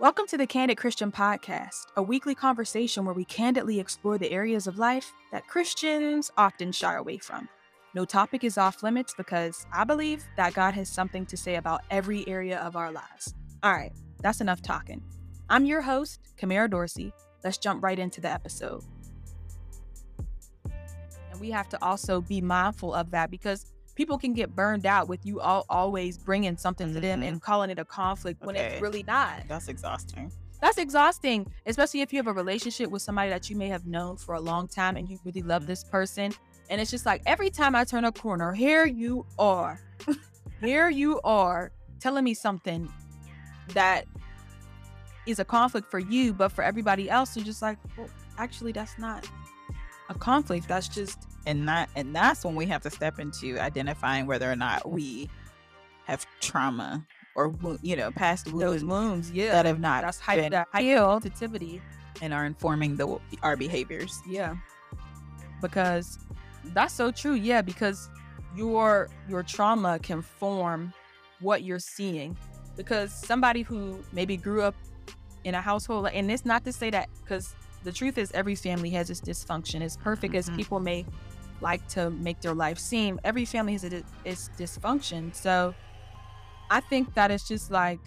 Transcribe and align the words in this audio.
Welcome 0.00 0.28
to 0.28 0.38
the 0.38 0.46
Candid 0.46 0.76
Christian 0.76 1.10
Podcast, 1.10 1.86
a 1.96 2.02
weekly 2.02 2.32
conversation 2.32 3.04
where 3.04 3.16
we 3.16 3.24
candidly 3.24 3.80
explore 3.80 4.16
the 4.16 4.30
areas 4.30 4.68
of 4.68 4.78
life 4.78 5.12
that 5.32 5.48
Christians 5.48 6.30
often 6.36 6.70
shy 6.70 6.94
away 6.94 7.18
from. 7.18 7.48
No 7.94 8.04
topic 8.04 8.44
is 8.44 8.58
off 8.58 8.84
limits 8.84 9.12
because 9.16 9.66
I 9.72 9.82
believe 9.82 10.24
that 10.36 10.54
God 10.54 10.74
has 10.74 10.88
something 10.88 11.26
to 11.26 11.36
say 11.36 11.56
about 11.56 11.80
every 11.90 12.26
area 12.28 12.60
of 12.60 12.76
our 12.76 12.92
lives. 12.92 13.34
All 13.64 13.72
right, 13.72 13.90
that's 14.22 14.40
enough 14.40 14.62
talking. 14.62 15.02
I'm 15.50 15.64
your 15.64 15.82
host, 15.82 16.20
Kamera 16.40 16.70
Dorsey. 16.70 17.12
Let's 17.42 17.58
jump 17.58 17.82
right 17.82 17.98
into 17.98 18.20
the 18.20 18.30
episode. 18.30 18.84
And 21.32 21.40
we 21.40 21.50
have 21.50 21.68
to 21.70 21.84
also 21.84 22.20
be 22.20 22.40
mindful 22.40 22.94
of 22.94 23.10
that 23.10 23.32
because 23.32 23.66
people 23.98 24.16
can 24.16 24.32
get 24.32 24.54
burned 24.54 24.86
out 24.86 25.08
with 25.08 25.26
you 25.26 25.40
all 25.40 25.66
always 25.68 26.16
bringing 26.16 26.56
something 26.56 26.94
to 26.94 27.00
them 27.00 27.18
mm-hmm. 27.18 27.30
and 27.30 27.42
calling 27.42 27.68
it 27.68 27.80
a 27.80 27.84
conflict 27.84 28.40
when 28.44 28.54
it's 28.54 28.80
really 28.80 29.02
not. 29.02 29.42
That's 29.48 29.66
exhausting. 29.66 30.30
That's 30.60 30.78
exhausting, 30.78 31.52
especially 31.66 32.02
if 32.02 32.12
you 32.12 32.18
have 32.20 32.28
a 32.28 32.32
relationship 32.32 32.90
with 32.90 33.02
somebody 33.02 33.28
that 33.30 33.50
you 33.50 33.56
may 33.56 33.66
have 33.66 33.86
known 33.86 34.16
for 34.16 34.36
a 34.36 34.40
long 34.40 34.68
time 34.68 34.96
and 34.96 35.08
you 35.08 35.18
really 35.24 35.42
love 35.42 35.66
this 35.66 35.82
person. 35.82 36.32
And 36.70 36.80
it's 36.80 36.92
just 36.92 37.06
like 37.06 37.22
every 37.26 37.50
time 37.50 37.74
I 37.74 37.82
turn 37.82 38.04
a 38.04 38.12
corner, 38.12 38.52
here 38.52 38.86
you 38.86 39.26
are. 39.36 39.80
here 40.60 40.88
you 40.88 41.20
are 41.22 41.72
telling 41.98 42.22
me 42.22 42.34
something 42.34 42.88
that 43.74 44.04
is 45.26 45.40
a 45.40 45.44
conflict 45.44 45.90
for 45.90 45.98
you, 45.98 46.32
but 46.32 46.52
for 46.52 46.62
everybody 46.62 47.10
else, 47.10 47.36
you're 47.36 47.44
just 47.44 47.62
like, 47.62 47.78
well, 47.96 48.08
actually, 48.38 48.70
that's 48.70 48.96
not 48.96 49.28
a 50.08 50.14
conflict. 50.14 50.68
That's 50.68 50.86
just 50.86 51.18
And 51.48 51.66
that 51.68 51.88
and 51.96 52.14
that's 52.14 52.44
when 52.44 52.54
we 52.54 52.66
have 52.66 52.82
to 52.82 52.90
step 52.90 53.18
into 53.18 53.58
identifying 53.58 54.26
whether 54.26 54.50
or 54.50 54.54
not 54.56 54.88
we 54.88 55.28
have 56.04 56.24
trauma 56.40 57.04
or 57.34 57.54
you 57.82 57.96
know 57.96 58.10
past 58.10 58.46
wounds. 58.52 58.60
those 58.64 58.84
wounds. 58.84 59.30
Yeah. 59.32 59.52
that 59.52 59.64
have 59.66 59.80
not 59.80 60.02
that's 60.02 60.20
been 60.26 60.52
that 60.52 60.68
healed 60.76 61.22
sensitivity. 61.22 61.80
and 62.22 62.34
are 62.34 62.44
informing 62.44 62.96
the 62.96 63.18
our 63.42 63.56
behaviors. 63.56 64.20
Yeah. 64.28 64.56
Because 65.60 66.18
that's 66.74 66.92
so 66.94 67.10
true. 67.10 67.34
Yeah, 67.34 67.62
because 67.62 68.08
your 68.56 69.08
your 69.28 69.42
trauma 69.42 69.98
can 69.98 70.22
form 70.22 70.92
what 71.40 71.62
you're 71.62 71.78
seeing. 71.78 72.36
Because 72.76 73.12
somebody 73.12 73.62
who 73.62 73.98
maybe 74.12 74.36
grew 74.36 74.62
up 74.62 74.74
in 75.44 75.54
a 75.54 75.60
household 75.60 76.08
and 76.12 76.30
it's 76.30 76.44
not 76.44 76.64
to 76.64 76.72
say 76.72 76.90
that 76.90 77.08
because 77.22 77.54
the 77.84 77.92
truth 77.92 78.18
is 78.18 78.30
every 78.32 78.54
family 78.54 78.90
has 78.90 79.08
its 79.10 79.20
dysfunction. 79.20 79.80
As 79.82 79.96
perfect 79.96 80.34
as 80.34 80.50
Mhm. 80.50 80.56
people 80.56 80.80
may 80.80 81.06
like 81.60 81.86
to 81.88 82.10
make 82.10 82.40
their 82.40 82.54
life 82.54 82.78
seem, 82.78 83.20
every 83.24 83.44
family 83.44 83.72
has 83.72 83.84
its 83.84 84.10
its 84.24 84.50
dysfunction. 84.58 85.34
So 85.34 85.74
I 86.70 86.80
think 86.80 87.14
that 87.14 87.30
it's 87.30 87.46
just 87.48 87.70
like 87.70 87.98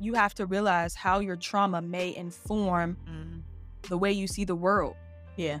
you 0.00 0.14
have 0.14 0.34
to 0.34 0.46
realize 0.46 0.94
how 0.94 1.20
your 1.20 1.36
trauma 1.36 1.82
may 1.82 2.14
inform 2.14 2.96
mm-hmm. 3.08 3.38
the 3.88 3.98
way 3.98 4.12
you 4.12 4.26
see 4.26 4.44
the 4.44 4.54
world 4.54 4.94
Yeah, 5.36 5.58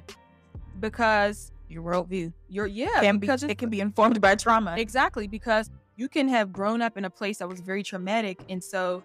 because 0.80 1.50
your 1.68 1.82
worldview 1.82 2.32
you're 2.48 2.66
yeah 2.66 3.00
can 3.00 3.16
be 3.18 3.26
because 3.26 3.42
it's- 3.42 3.52
it 3.52 3.58
can 3.58 3.68
be 3.68 3.80
informed 3.80 4.20
by 4.20 4.34
trauma. 4.36 4.74
exactly 4.78 5.26
because 5.26 5.70
you 5.96 6.08
can 6.08 6.28
have 6.28 6.50
grown 6.52 6.80
up 6.80 6.96
in 6.96 7.04
a 7.04 7.10
place 7.10 7.38
that 7.38 7.48
was 7.48 7.60
very 7.60 7.82
traumatic 7.82 8.40
and 8.48 8.62
so 8.64 9.02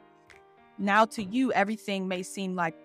now 0.77 1.03
to 1.03 1.23
you 1.23 1.51
everything 1.53 2.07
may 2.07 2.23
seem 2.23 2.55
like 2.55 2.75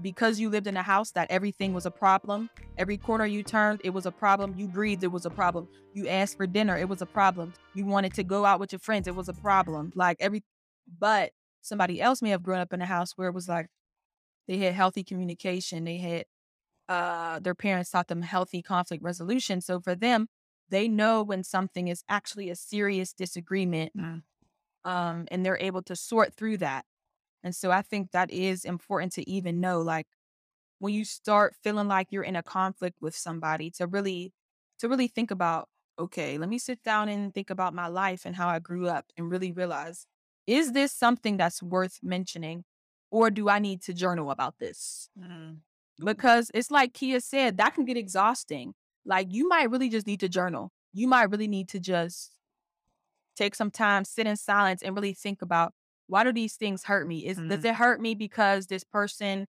because 0.00 0.38
you 0.38 0.50
lived 0.50 0.66
in 0.66 0.76
a 0.76 0.82
house 0.82 1.12
that 1.12 1.30
everything 1.30 1.72
was 1.72 1.86
a 1.86 1.90
problem 1.90 2.50
every 2.78 2.98
corner 2.98 3.24
you 3.26 3.42
turned 3.42 3.80
it 3.84 3.90
was 3.90 4.06
a 4.06 4.12
problem 4.12 4.54
you 4.56 4.68
breathed 4.68 5.02
it 5.02 5.12
was 5.12 5.24
a 5.24 5.30
problem. 5.30 5.68
You 5.94 6.08
asked 6.08 6.36
for 6.36 6.46
dinner 6.46 6.76
it 6.76 6.88
was 6.88 7.00
a 7.00 7.06
problem. 7.06 7.54
You 7.74 7.86
wanted 7.86 8.12
to 8.14 8.24
go 8.24 8.44
out 8.44 8.60
with 8.60 8.72
your 8.72 8.78
friends 8.80 9.08
it 9.08 9.14
was 9.14 9.28
a 9.28 9.34
problem. 9.34 9.92
Like 9.94 10.18
every 10.20 10.44
but 10.98 11.32
somebody 11.62 12.00
else 12.00 12.22
may 12.22 12.30
have 12.30 12.42
grown 12.42 12.60
up 12.60 12.72
in 12.72 12.82
a 12.82 12.86
house 12.86 13.12
where 13.16 13.28
it 13.28 13.34
was 13.34 13.48
like 13.48 13.68
they 14.46 14.58
had 14.58 14.74
healthy 14.74 15.02
communication 15.02 15.84
they 15.84 15.98
had 15.98 16.24
uh 16.88 17.40
their 17.40 17.54
parents 17.54 17.90
taught 17.90 18.08
them 18.08 18.22
healthy 18.22 18.62
conflict 18.62 19.02
resolution. 19.02 19.60
So 19.60 19.80
for 19.80 19.94
them 19.94 20.28
they 20.68 20.88
know 20.88 21.22
when 21.22 21.44
something 21.44 21.88
is 21.88 22.02
actually 22.08 22.50
a 22.50 22.56
serious 22.56 23.12
disagreement 23.12 23.92
Mm. 23.96 24.22
um 24.84 25.26
and 25.30 25.44
they're 25.44 25.58
able 25.58 25.82
to 25.82 25.96
sort 25.96 26.34
through 26.34 26.58
that 26.58 26.84
and 27.44 27.54
so 27.54 27.70
i 27.70 27.82
think 27.82 28.10
that 28.12 28.30
is 28.30 28.64
important 28.64 29.12
to 29.12 29.28
even 29.28 29.60
know 29.60 29.80
like 29.80 30.06
when 30.78 30.92
you 30.92 31.04
start 31.04 31.54
feeling 31.62 31.88
like 31.88 32.08
you're 32.10 32.22
in 32.22 32.36
a 32.36 32.42
conflict 32.42 32.98
with 33.00 33.16
somebody 33.16 33.70
to 33.70 33.86
really 33.86 34.32
to 34.78 34.88
really 34.88 35.08
think 35.08 35.30
about 35.30 35.68
okay 35.98 36.38
let 36.38 36.48
me 36.48 36.58
sit 36.58 36.82
down 36.82 37.08
and 37.08 37.32
think 37.34 37.50
about 37.50 37.74
my 37.74 37.86
life 37.86 38.24
and 38.26 38.36
how 38.36 38.48
i 38.48 38.58
grew 38.58 38.88
up 38.88 39.06
and 39.16 39.30
really 39.30 39.52
realize 39.52 40.06
is 40.46 40.72
this 40.72 40.92
something 40.92 41.36
that's 41.36 41.62
worth 41.62 41.98
mentioning 42.02 42.64
or 43.10 43.30
do 43.30 43.48
i 43.48 43.58
need 43.58 43.80
to 43.82 43.92
journal 43.94 44.30
about 44.30 44.58
this 44.58 45.08
Mm. 45.18 45.58
because 46.04 46.50
it's 46.54 46.70
like 46.70 46.92
Keea 46.92 47.22
said, 47.22 47.56
that 47.58 47.74
can 47.74 47.84
get 47.84 47.96
exhausting. 47.96 48.74
Like 49.04 49.28
you 49.30 49.48
might 49.48 49.70
really 49.70 49.88
just 49.88 50.06
need 50.06 50.20
to 50.20 50.28
journal. 50.28 50.72
You 50.92 51.08
might 51.08 51.30
really 51.30 51.48
need 51.48 51.68
to 51.70 51.80
just 51.80 52.32
take 53.36 53.54
some 53.54 53.70
time, 53.70 54.04
sit 54.04 54.26
in 54.26 54.36
silence, 54.36 54.82
and 54.82 54.94
really 54.94 55.14
think 55.14 55.42
about 55.42 55.72
why 56.08 56.24
do 56.24 56.32
these 56.32 56.54
things 56.56 56.84
hurt 56.84 57.06
me? 57.08 57.26
Is 57.26 57.36
does 57.36 57.62
Mhm. 57.62 57.64
it 57.64 57.74
hurt 57.74 58.00
me 58.00 58.14
because 58.14 58.66
this 58.68 58.84
person 58.84 59.46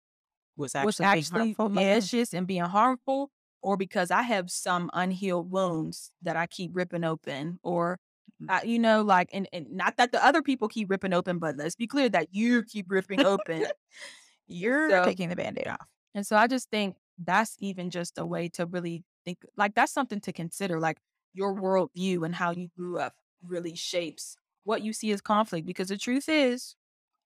Was 0.56 0.74
actually, 0.74 0.86
was 0.86 1.00
actually 1.00 1.54
malicious 1.58 2.34
and 2.34 2.46
being 2.46 2.62
harmful, 2.64 3.30
or 3.62 3.76
because 3.76 4.10
I 4.10 4.22
have 4.22 4.50
some 4.50 4.90
unhealed 4.92 5.50
wounds 5.50 6.12
that 6.22 6.36
I 6.36 6.46
keep 6.46 6.70
ripping 6.74 7.04
open, 7.04 7.58
or 7.62 7.98
Mm. 8.42 8.50
uh, 8.50 8.60
you 8.64 8.78
know, 8.78 9.02
like, 9.02 9.28
and, 9.32 9.48
and 9.52 9.70
not 9.72 9.96
that 9.98 10.12
the 10.12 10.24
other 10.24 10.40
people 10.42 10.68
keep 10.68 10.88
ripping 10.88 11.12
open, 11.12 11.38
but 11.38 11.56
let's 11.56 11.74
be 11.76 11.86
clear 11.86 12.08
that 12.08 12.28
you 12.32 12.62
keep 12.62 12.90
ripping 12.90 13.24
open. 13.24 13.66
You're 14.46 14.90
So- 14.90 15.04
taking 15.04 15.28
the 15.28 15.36
band-aid 15.36 15.68
off. 15.68 15.88
And 16.14 16.26
so 16.26 16.36
I 16.36 16.46
just 16.46 16.70
think 16.70 16.96
that's 17.18 17.56
even 17.60 17.90
just 17.90 18.18
a 18.18 18.24
way 18.26 18.48
to 18.50 18.66
really 18.66 19.04
think 19.24 19.38
like 19.56 19.74
that's 19.74 19.92
something 19.92 20.20
to 20.22 20.32
consider. 20.32 20.80
Like 20.80 20.98
your 21.34 21.54
worldview 21.54 22.24
and 22.24 22.34
how 22.34 22.50
you 22.50 22.68
grew 22.76 22.98
up 22.98 23.14
really 23.46 23.74
shapes 23.76 24.36
what 24.65 24.82
you 24.82 24.93
see 24.93 25.12
as 25.12 25.21
conflict. 25.21 25.66
Because 25.66 25.88
the 25.88 25.98
truth 25.98 26.28
is, 26.28 26.76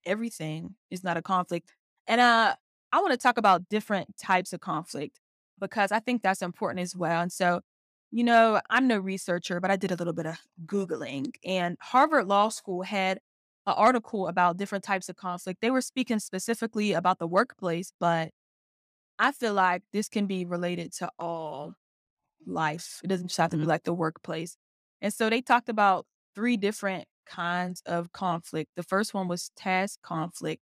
everything 0.06 0.76
is 0.90 1.04
not 1.04 1.16
a 1.16 1.22
conflict. 1.22 1.72
And 2.06 2.20
uh 2.20 2.56
I 2.92 3.00
want 3.00 3.12
to 3.12 3.18
talk 3.18 3.38
about 3.38 3.68
different 3.68 4.16
types 4.18 4.52
of 4.52 4.60
conflict 4.60 5.20
because 5.60 5.92
I 5.92 6.00
think 6.00 6.22
that's 6.22 6.42
important 6.42 6.80
as 6.80 6.96
well. 6.96 7.22
And 7.22 7.32
so, 7.32 7.60
you 8.12 8.24
know, 8.24 8.60
I'm 8.70 8.86
no 8.88 8.98
researcher, 8.98 9.60
but 9.60 9.70
I 9.70 9.76
did 9.76 9.90
a 9.92 9.96
little 9.96 10.12
bit 10.12 10.26
of 10.26 10.36
Googling 10.66 11.34
and 11.44 11.76
Harvard 11.80 12.26
Law 12.28 12.48
School 12.50 12.82
had 12.82 13.18
an 13.66 13.74
article 13.76 14.28
about 14.28 14.56
different 14.58 14.84
types 14.84 15.08
of 15.08 15.16
conflict. 15.16 15.60
They 15.60 15.70
were 15.70 15.80
speaking 15.80 16.20
specifically 16.20 16.92
about 16.92 17.18
the 17.18 17.26
workplace, 17.26 17.92
but 18.00 18.30
I 19.18 19.32
feel 19.32 19.54
like 19.54 19.82
this 19.92 20.08
can 20.08 20.26
be 20.26 20.44
related 20.44 20.92
to 20.94 21.10
all 21.18 21.74
life. 22.46 23.00
It 23.04 23.08
doesn't 23.08 23.28
just 23.28 23.38
have 23.38 23.50
to 23.52 23.58
be 23.58 23.64
Mhm. 23.64 23.66
like 23.66 23.84
the 23.84 23.94
workplace. 23.94 24.56
And 25.02 25.12
so 25.14 25.30
they 25.30 25.42
talked 25.42 25.68
about 25.68 26.06
three 26.34 26.56
different 26.56 27.06
kinds 27.26 27.82
of 27.86 28.12
conflict. 28.12 28.72
The 28.76 28.82
first 28.82 29.14
one 29.14 29.28
was 29.28 29.50
task 29.56 30.00
conflict. 30.02 30.62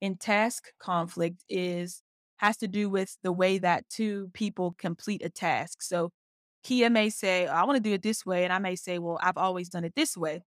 And 0.00 0.20
task 0.20 0.72
conflict 0.78 1.44
is 1.48 2.02
has 2.38 2.56
to 2.58 2.68
do 2.68 2.88
with 2.88 3.16
the 3.22 3.32
way 3.32 3.58
that 3.58 3.88
two 3.88 4.30
people 4.34 4.74
complete 4.78 5.22
a 5.24 5.28
task. 5.30 5.82
So 5.82 6.12
Keea 6.64 6.90
may 6.92 7.10
say, 7.10 7.46
I 7.48 7.64
want 7.64 7.76
to 7.76 7.82
do 7.82 7.94
it 7.94 8.02
this 8.02 8.24
way. 8.26 8.44
And 8.44 8.52
I 8.52 8.58
may 8.60 8.76
say, 8.76 8.98
well, 9.00 9.18
I've 9.22 9.36
always 9.38 9.68
done 9.68 9.84
it 9.84 9.94
this 9.96 10.16
way. 10.16 10.44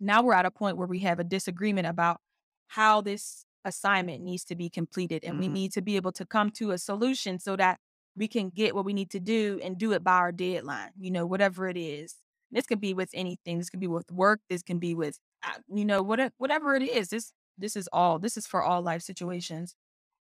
Now 0.00 0.22
we're 0.22 0.34
at 0.34 0.46
a 0.46 0.50
point 0.50 0.76
where 0.76 0.86
we 0.86 1.00
have 1.00 1.18
a 1.18 1.24
disagreement 1.24 1.86
about 1.86 2.20
how 2.68 3.00
this 3.00 3.46
assignment 3.64 4.22
needs 4.22 4.44
to 4.46 4.56
be 4.56 4.68
completed. 4.68 5.24
And 5.24 5.38
we 5.38 5.48
Mhm. 5.48 5.52
need 5.52 5.72
to 5.72 5.82
be 5.82 5.96
able 5.96 6.12
to 6.12 6.26
come 6.26 6.50
to 6.52 6.72
a 6.72 6.78
solution 6.78 7.38
so 7.38 7.56
that 7.56 7.80
we 8.16 8.28
can 8.28 8.50
get 8.50 8.74
what 8.74 8.84
we 8.84 8.92
need 8.92 9.10
to 9.10 9.20
do 9.20 9.60
and 9.62 9.78
do 9.78 9.92
it 9.92 10.04
by 10.04 10.14
our 10.16 10.32
deadline, 10.32 10.92
you 10.98 11.10
know, 11.10 11.26
whatever 11.26 11.68
it 11.68 11.76
is. 11.76 12.23
This 12.50 12.66
could 12.66 12.80
be 12.80 12.94
with 12.94 13.10
anything. 13.14 13.58
This 13.58 13.70
could 13.70 13.80
be 13.80 13.86
with 13.86 14.10
work. 14.12 14.40
This 14.48 14.62
can 14.62 14.78
be 14.78 14.94
with, 14.94 15.18
uh, 15.42 15.58
you 15.68 15.84
know, 15.84 16.02
whatever, 16.02 16.32
whatever 16.38 16.74
it 16.74 16.82
is. 16.82 17.08
This, 17.08 17.32
this 17.58 17.76
is 17.76 17.88
all, 17.92 18.18
this 18.18 18.36
is 18.36 18.46
for 18.46 18.62
all 18.62 18.82
life 18.82 19.02
situations. 19.02 19.74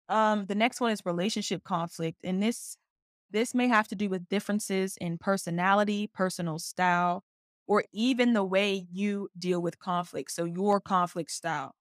Um, 0.09 0.47
the 0.47 0.55
next 0.55 0.81
one 0.81 0.91
is 0.91 1.05
relationship 1.05 1.65
conflict. 1.65 2.19
And 2.25 2.43
this, 2.43 2.77
this 3.31 3.55
may 3.55 3.69
have 3.69 3.89
to 3.89 3.95
do 3.95 4.09
with 4.09 4.29
differences 4.29 4.97
in 4.99 5.19
personality, 5.19 6.11
personal 6.13 6.59
style, 6.59 7.25
or 7.67 7.85
even 7.93 8.33
the 8.33 8.45
way 8.45 8.87
you 8.91 9.29
deal 9.39 9.61
with 9.61 9.79
conflict. 9.79 10.31
So 10.33 10.45
your 10.45 10.81
conflict 10.81 11.31
style. 11.31 11.75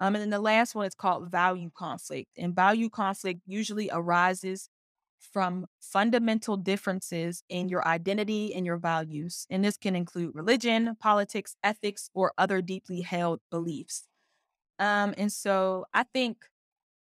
Um, 0.00 0.14
and 0.14 0.22
then 0.22 0.30
the 0.30 0.40
last 0.40 0.74
one 0.74 0.86
is 0.86 0.94
called 0.94 1.30
value 1.30 1.70
conflict. 1.76 2.30
And 2.36 2.54
value 2.54 2.88
conflict 2.88 3.42
usually 3.46 3.90
arises 3.92 4.68
from 5.20 5.66
fundamental 5.80 6.56
differences 6.56 7.42
in 7.48 7.68
your 7.68 7.86
identity 7.86 8.54
and 8.54 8.66
your 8.66 8.78
values. 8.78 9.46
And 9.50 9.64
this 9.64 9.76
can 9.76 9.94
include 9.96 10.34
religion, 10.34 10.96
politics, 10.98 11.56
ethics, 11.62 12.10
or 12.14 12.32
other 12.38 12.62
deeply 12.62 13.02
held 13.02 13.40
beliefs. 13.50 14.08
Um, 14.78 15.14
and 15.18 15.32
so 15.32 15.86
I 15.94 16.04
think 16.04 16.46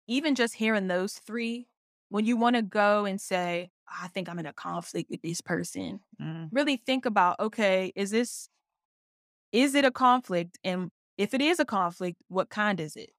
even 0.06 0.34
just 0.34 0.55
hearing 0.55 0.88
those 0.88 1.14
three, 1.19 1.69
when 2.11 2.25
you 2.26 2.37
want 2.37 2.56
to 2.56 2.62
go 2.62 3.05
and 3.05 3.20
say, 3.20 3.70
I 3.88 4.08
think 4.08 4.28
I'm 4.28 4.38
in 4.38 4.46
a 4.46 4.52
conflict 4.52 5.10
with 5.10 5.22
this 5.22 5.40
person, 5.40 6.00
Mm. 6.20 6.52
really 6.52 6.76
think 6.76 7.06
about, 7.06 7.40
okay, 7.40 7.93
is 7.96 8.10
this, 8.10 8.49
is 9.52 9.75
it 9.75 9.84
a 9.84 9.90
conflict? 9.90 10.58
And 10.64 10.90
if 11.17 11.34
it 11.34 11.40
is 11.40 11.60
a 11.60 11.64
conflict, 11.64 12.20
what 12.28 12.50
kind 12.50 12.81
is 12.81 12.96
it? 12.96 13.10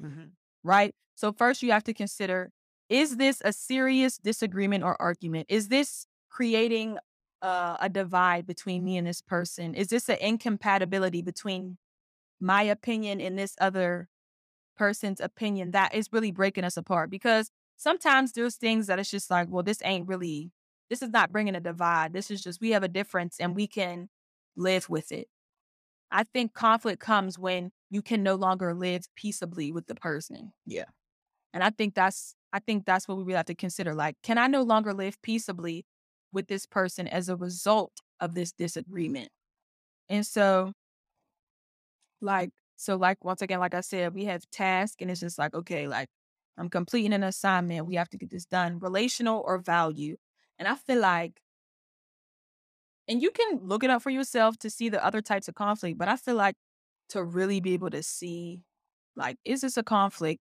Mhm. 0.00 0.34
right? 0.62 0.94
So 1.14 1.32
first 1.32 1.62
you 1.62 1.72
have 1.72 1.84
to 1.84 1.94
consider 1.94 2.50
is 2.88 3.16
this 3.16 3.40
a 3.44 3.52
serious 3.52 4.18
disagreement 4.18 4.84
or 4.84 5.00
argument? 5.00 5.46
Is 5.48 5.68
this 5.68 6.06
creating 6.30 6.98
uh, 7.42 7.76
a 7.80 7.88
divide 7.88 8.46
between 8.46 8.84
me 8.84 8.96
and 8.96 9.06
this 9.06 9.22
person? 9.22 9.74
Is 9.74 9.88
this 9.88 10.08
an 10.08 10.18
incompatibility 10.20 11.22
between 11.22 11.78
my 12.40 12.62
opinion 12.62 13.20
and 13.20 13.38
this 13.38 13.54
other 13.60 14.08
person's 14.76 15.20
opinion 15.20 15.70
that 15.70 15.94
is 15.94 16.08
really 16.12 16.30
breaking 16.30 16.64
us 16.64 16.76
apart? 16.76 17.10
Because 17.10 17.50
sometimes 17.76 18.32
there's 18.32 18.56
things 18.56 18.86
that 18.86 18.98
it's 18.98 19.10
just 19.10 19.30
like, 19.30 19.48
well, 19.50 19.62
this 19.62 19.80
ain't 19.84 20.08
really, 20.08 20.50
this 20.90 21.02
is 21.02 21.10
not 21.10 21.32
bringing 21.32 21.54
a 21.54 21.60
divide. 21.60 22.12
This 22.12 22.30
is 22.30 22.42
just, 22.42 22.60
we 22.60 22.70
have 22.70 22.82
a 22.82 22.88
difference 22.88 23.36
and 23.40 23.54
we 23.54 23.66
can 23.66 24.08
live 24.56 24.88
with 24.88 25.12
it. 25.12 25.28
I 26.10 26.24
think 26.24 26.54
conflict 26.54 27.00
comes 27.00 27.38
when 27.38 27.72
you 27.90 28.02
can 28.02 28.22
no 28.22 28.36
longer 28.36 28.74
live 28.74 29.06
peaceably 29.16 29.72
with 29.72 29.86
the 29.86 29.94
person. 29.94 30.52
Yeah. 30.66 30.84
And 31.52 31.62
I 31.62 31.70
think 31.70 31.94
that's 31.94 32.34
I 32.54 32.60
think 32.60 32.86
that's 32.86 33.08
what 33.08 33.18
we 33.18 33.24
really 33.24 33.38
have 33.38 33.46
to 33.48 33.56
consider. 33.56 33.94
Like, 33.94 34.16
can 34.24 34.38
I 34.38 34.48
no 34.48 34.62
longer 34.62 34.94
live 34.94 35.20
peaceably 35.22 35.86
with 36.32 36.48
this 36.48 36.66
person 36.66 37.08
as 37.08 37.28
a 37.30 37.36
result 37.36 37.92
of 38.20 38.34
this 38.34 38.52
disagreement? 38.52 39.30
And 40.08 40.26
so, 40.26 40.72
like, 42.20 42.50
so 42.76 42.96
like 42.96 43.24
once 43.24 43.42
again, 43.42 43.60
like 43.60 43.74
I 43.74 43.80
said, 43.80 44.14
we 44.14 44.24
have 44.26 44.48
tasks 44.50 44.96
and 45.00 45.10
it's 45.10 45.20
just 45.20 45.38
like, 45.38 45.54
okay, 45.54 45.86
like 45.88 46.08
I'm 46.58 46.68
completing 46.70 47.12
an 47.12 47.22
assignment. 47.24 47.86
We 47.86 47.96
have 47.96 48.08
to 48.10 48.18
get 48.18 48.30
this 48.30 48.46
done. 48.46 48.78
Relational 48.78 49.42
or 49.46 49.58
value. 49.58 50.16
And 50.58 50.68
I 50.68 50.76
feel 50.76 51.00
like 51.00 51.40
and 53.08 53.22
you 53.22 53.30
can 53.30 53.60
look 53.62 53.84
it 53.84 53.90
up 53.90 54.02
for 54.02 54.10
yourself 54.10 54.58
to 54.58 54.70
see 54.70 54.88
the 54.88 55.04
other 55.04 55.20
types 55.20 55.48
of 55.48 55.54
conflict, 55.54 55.98
but 55.98 56.08
I 56.08 56.16
feel 56.16 56.36
like 56.36 56.56
to 57.10 57.22
really 57.22 57.60
be 57.60 57.74
able 57.74 57.90
to 57.90 58.02
see 58.02 58.62
like, 59.16 59.38
is 59.44 59.60
this 59.62 59.76
a 59.76 59.82
conflict? 59.82 60.40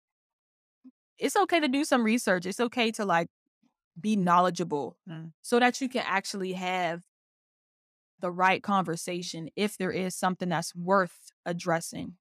It's 1.20 1.36
okay 1.36 1.60
to 1.60 1.68
do 1.68 1.84
some 1.84 2.04
research. 2.04 2.46
It's 2.46 2.60
okay 2.60 2.92
to 2.92 3.06
like 3.06 3.28
be 4.00 4.16
knowledgeable 4.16 4.98
Mm. 5.10 5.32
so 5.42 5.60
that 5.60 5.82
you 5.82 5.90
can 5.90 6.04
actually 6.06 6.54
have 6.54 7.02
the 8.20 8.32
right 8.32 8.62
conversation 8.62 9.50
if 9.56 9.78
there 9.78 9.92
is 9.92 10.16
something 10.16 10.50
that's 10.50 10.76
worth 10.76 11.32
addressing. 11.46 12.16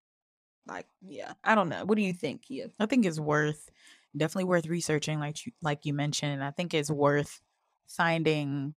Like, 0.67 0.87
yeah, 1.07 1.33
I 1.45 1.55
don't 1.55 1.69
know. 1.69 1.85
What 1.85 1.97
do 1.97 2.03
you 2.03 2.13
think, 2.13 2.43
Keea? 2.45 2.71
I 2.79 2.87
think 2.87 3.07
it's 3.07 3.19
worth 3.21 3.71
definitely 4.17 4.45
worth 4.45 4.67
researching, 4.67 5.19
like 5.19 5.47
you 5.47 5.53
like 5.63 5.87
you 5.87 5.95
mentioned. 5.95 6.43
I 6.45 6.51
think 6.51 6.75
it's 6.75 6.91
worth 6.91 7.41
finding 7.89 8.75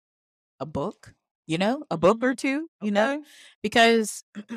a 0.60 0.66
book, 0.66 1.14
you 1.46 1.58
know, 1.58 1.82
a 1.90 1.96
book 1.98 2.22
or 2.22 2.34
two, 2.34 2.68
you 2.82 2.90
know, 2.90 3.22
because 3.62 4.22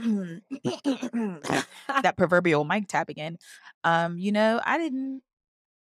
that 2.02 2.14
proverbial 2.18 2.66
mic 2.66 2.88
tap 2.88 3.10
again. 3.10 3.38
Um, 3.84 4.18
you 4.18 4.32
know, 4.32 4.62
I 4.64 4.78
didn't 4.78 5.22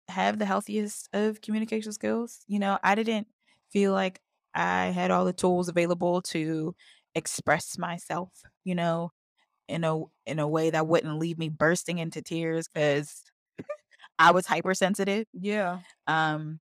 have 0.09 0.39
the 0.39 0.45
healthiest 0.47 1.09
of 1.13 1.41
communication 1.41 1.93
skills. 1.93 2.41
You 2.47 2.59
know, 2.59 2.79
I 2.83 2.95
didn't 2.95 3.29
feel 3.71 3.93
like 3.93 4.21
I 4.55 4.87
had 4.87 5.11
all 5.11 5.25
the 5.25 5.33
tools 5.33 5.69
available 5.69 6.23
to 6.23 6.75
express 7.15 7.79
myself, 7.79 8.31
you 8.65 8.75
know, 8.75 9.13
in 9.69 9.85
a 9.85 10.01
in 10.27 10.39
a 10.39 10.49
way 10.49 10.71
that 10.71 10.87
wouldn't 10.87 11.19
leave 11.19 11.39
me 11.39 11.49
bursting 11.49 11.99
into 11.99 12.23
tears 12.23 12.69
because 12.69 13.25
I 14.19 14.33
was 14.33 14.47
hypersensitive. 14.47 15.27
Yeah. 15.33 15.81
Um, 16.07 16.61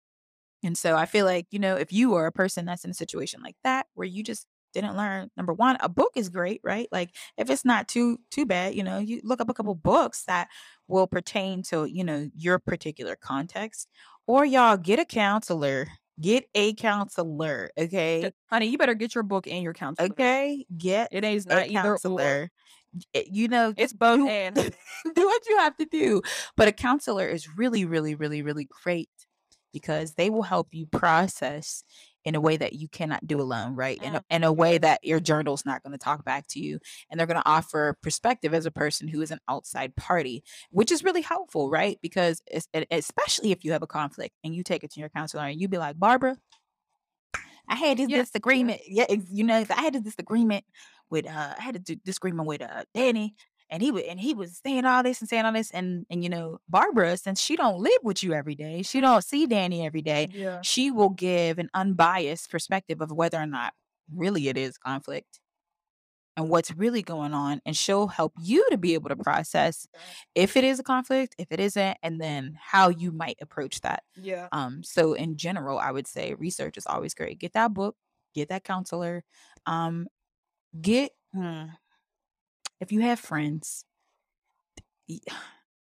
and 0.64 0.78
so 0.78 0.96
I 0.96 1.06
feel 1.06 1.26
like, 1.26 1.48
you 1.52 1.60
know, 1.60 1.76
if 1.76 1.94
you 1.94 2.16
are 2.16 2.26
a 2.26 2.32
person 2.32 2.66
that's 2.66 2.84
in 2.84 2.92
a 2.92 2.96
situation 2.96 3.42
like 3.44 3.56
that 3.64 3.88
where 3.94 4.08
you 4.08 4.24
just 4.24 4.48
didn't 4.74 4.98
learn, 4.98 5.30
number 5.38 5.54
one, 5.54 5.78
a 5.80 5.90
book 5.90 6.12
is 6.16 6.30
great, 6.30 6.62
right? 6.64 6.88
Like 6.92 7.16
if 7.38 7.50
it's 7.50 7.66
not 7.66 7.88
too 7.88 8.20
too 8.32 8.46
bad, 8.46 8.76
you 8.76 8.84
know, 8.84 9.00
you 9.00 9.22
look 9.24 9.42
up 9.42 9.50
a 9.50 9.54
couple 9.54 9.76
books 9.76 10.24
that 10.26 10.50
will 10.88 11.08
pertain 11.08 11.64
to, 11.64 11.86
you 11.86 12.04
know, 12.04 12.30
your 12.36 12.60
particular 12.60 13.16
context. 13.16 13.90
Or 14.28 14.46
y'all 14.46 14.78
get 14.78 15.00
a 15.00 15.06
counselor. 15.06 15.88
Get 16.20 16.50
a 16.56 16.74
counselor, 16.74 17.70
okay? 17.78 18.32
Honey, 18.48 18.68
you 18.68 18.78
better 18.78 18.96
get 18.96 19.14
your 19.14 19.24
book 19.24 19.48
and 19.48 19.64
your 19.64 19.74
counselor. 19.74 20.08
Okay, 20.12 20.66
get 20.76 21.10
It 21.12 21.24
is 21.24 21.46
a 21.50 21.56
not 21.56 21.68
either 21.68 22.00
counselor. 22.00 22.50
Eh, 23.14 23.24
you 23.30 23.48
know, 23.48 23.74
It's 23.76 23.94
both 24.00 24.20
do, 24.20 24.28
and. 24.30 24.56
do 24.56 25.26
what 25.26 25.48
you 25.48 25.58
have 25.60 25.78
to 25.78 25.86
do. 25.86 26.22
But 26.56 26.68
a 26.68 26.72
counselor 26.72 27.28
is 27.28 27.58
really, 27.58 27.86
really, 27.86 28.16
really, 28.16 28.42
really 28.42 28.66
great 28.84 29.10
because 29.74 30.14
they 30.16 30.30
will 30.30 30.44
help 30.44 30.70
you 30.74 30.86
process 30.88 31.84
in 32.28 32.36
a 32.36 32.42
way 32.42 32.58
that 32.58 32.74
you 32.74 32.90
cannot 32.90 33.26
do 33.26 33.40
alone, 33.40 33.74
right? 33.74 34.04
In 34.04 34.16
a, 34.16 34.20
Mm, 34.20 34.24
in 34.30 34.44
a 34.44 34.52
way 34.52 34.78
that 34.78 35.00
your 35.02 35.22
journal's 35.22 35.66
not 35.66 35.82
going 35.82 35.94
to 35.94 35.98
talk 35.98 36.26
back 36.26 36.46
to 36.50 36.60
you. 36.60 36.78
And 37.10 37.18
they're 37.18 37.26
going 37.26 37.42
to 37.42 37.50
offer 37.50 37.98
perspective 38.04 38.54
as 38.54 38.66
a 38.66 38.72
person 38.72 39.08
who 39.08 39.22
is 39.22 39.32
an 39.32 39.40
outside 39.48 39.96
party, 39.96 40.44
which 40.70 40.92
is 40.92 41.06
really 41.06 41.22
helpful, 41.22 41.70
right? 41.70 41.98
Because 42.02 42.42
especially 42.92 43.52
if 43.54 43.64
you 43.64 43.72
have 43.72 43.82
a 43.82 43.88
conflict 43.88 44.36
and 44.44 44.54
you 44.54 44.62
take 44.62 44.84
it 44.84 44.92
to 44.92 45.00
your 45.00 45.08
counselor 45.08 45.44
and 45.44 45.60
you 45.62 45.70
be 45.70 45.78
like, 45.78 45.98
Barbara, 45.98 46.36
I 47.70 47.76
had 47.76 47.98
this 47.98 48.10
Yeah. 48.10 48.24
disagreement. 48.24 48.82
Yeah, 48.86 49.06
you 49.32 49.46
know, 49.46 49.66
I 49.70 49.82
had 49.82 49.94
this 49.94 50.04
disagreement 50.04 50.66
with 51.10 51.26
uh 51.26 51.54
I 51.58 51.62
had 51.62 51.78
a 51.78 51.80
disagreement 51.80 52.46
with 52.46 52.62
uh 52.62 52.84
Danny 52.94 53.36
and 53.70 53.82
he 53.84 53.92
would 53.92 54.04
and 54.04 54.20
he 54.20 54.34
was 54.34 54.60
saying 54.64 54.86
all 54.86 55.04
this 55.04 55.20
and 55.22 55.30
saying 55.30 55.46
all 55.46 55.54
this 55.54 55.72
and 55.72 56.06
and 56.10 56.24
you 56.24 56.30
know, 56.30 56.60
Barbara, 56.70 57.18
since 57.18 57.42
she 57.42 57.56
don't 57.56 57.80
live 57.80 58.00
with 58.04 58.24
you 58.24 58.34
every 58.34 58.56
day, 58.56 58.82
she 58.84 59.02
don't 59.02 59.24
see 59.24 59.46
Danny 59.46 59.86
every 59.86 60.02
day, 60.02 60.30
Yeah. 60.32 60.62
she 60.62 60.92
will 60.92 61.10
give 61.10 61.60
an 61.60 61.70
unbiased 61.74 62.50
perspective 62.52 63.02
of 63.02 63.12
whether 63.12 63.38
or 63.38 63.46
not 63.48 63.74
really 64.14 64.48
it 64.48 64.58
is 64.58 64.78
conflict 64.78 65.40
and 66.38 66.50
what's 66.50 66.72
really 66.76 67.02
going 67.02 67.34
on 67.34 67.60
and 67.66 67.76
she'll 67.76 68.08
help 68.08 68.32
you 68.40 68.66
to 68.70 68.78
be 68.78 68.94
able 68.94 69.10
to 69.10 69.16
process 69.16 69.88
if 70.36 70.56
it 70.56 70.64
is 70.64 70.80
a 70.80 70.84
conflict, 70.84 71.34
if 71.40 71.48
it 71.52 71.60
isn't, 71.60 71.98
and 72.04 72.22
then 72.22 72.56
how 72.62 72.90
you 72.90 73.12
might 73.12 73.38
approach 73.42 73.82
that. 73.82 74.04
Yeah. 74.16 74.48
Um, 74.52 74.84
so 74.84 75.14
in 75.14 75.36
general, 75.36 75.80
I 75.80 75.92
would 75.92 76.06
say 76.08 76.36
research 76.36 76.78
is 76.78 76.86
always 76.86 77.16
great. 77.16 77.40
Get 77.40 77.54
that 77.54 77.74
book, 77.74 77.96
get 78.36 78.50
that 78.50 78.64
counselor. 78.64 79.24
Um, 79.66 80.08
get 80.80 81.12
hmm, 81.34 81.64
if 82.80 82.92
you 82.92 83.02
have 83.02 83.20
friends, 83.20 83.86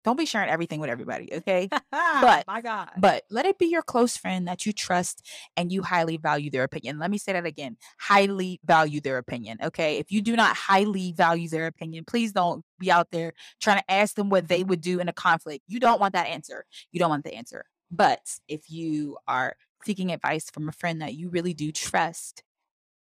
don't 0.04 0.16
be 0.16 0.24
sharing 0.24 0.48
everything 0.48 0.80
with 0.80 0.88
everybody, 0.88 1.32
okay? 1.34 1.68
But- 1.92 2.46
my 2.46 2.60
God. 2.62 2.90
But 2.98 3.24
let 3.30 3.46
it 3.46 3.58
be 3.58 3.66
your 3.66 3.82
close 3.82 4.16
friend 4.16 4.48
that 4.48 4.64
you 4.64 4.72
trust 4.72 5.26
and 5.56 5.70
you 5.70 5.82
highly 5.82 6.16
value 6.16 6.50
their 6.50 6.64
opinion. 6.64 6.98
Let 6.98 7.10
me 7.10 7.18
say 7.18 7.32
that 7.32 7.44
again. 7.44 7.76
Highly 7.98 8.60
value 8.64 9.00
their 9.00 9.18
opinion. 9.18 9.58
Okay. 9.62 9.98
If 9.98 10.10
you 10.10 10.22
do 10.22 10.36
not 10.36 10.56
highly 10.56 11.12
value 11.12 11.48
their 11.48 11.66
opinion, 11.66 12.04
please 12.06 12.32
don't 12.32 12.64
be 12.78 12.90
out 12.90 13.10
there 13.10 13.32
trying 13.60 13.78
to 13.78 13.90
ask 13.90 14.14
them 14.14 14.30
what 14.30 14.48
they 14.48 14.64
would 14.64 14.80
do 14.80 15.00
in 15.00 15.08
a 15.08 15.12
conflict. 15.12 15.64
You 15.68 15.80
don't 15.80 16.00
want 16.00 16.14
that 16.14 16.26
answer. 16.28 16.64
You 16.92 17.00
don't 17.00 17.10
want 17.10 17.24
the 17.24 17.34
answer. 17.34 17.64
But 17.90 18.20
if 18.48 18.70
you 18.70 19.18
are 19.28 19.56
seeking 19.84 20.12
advice 20.12 20.50
from 20.50 20.68
a 20.68 20.72
friend 20.72 21.02
that 21.02 21.14
you 21.14 21.28
really 21.28 21.54
do 21.54 21.72
trust, 21.72 22.42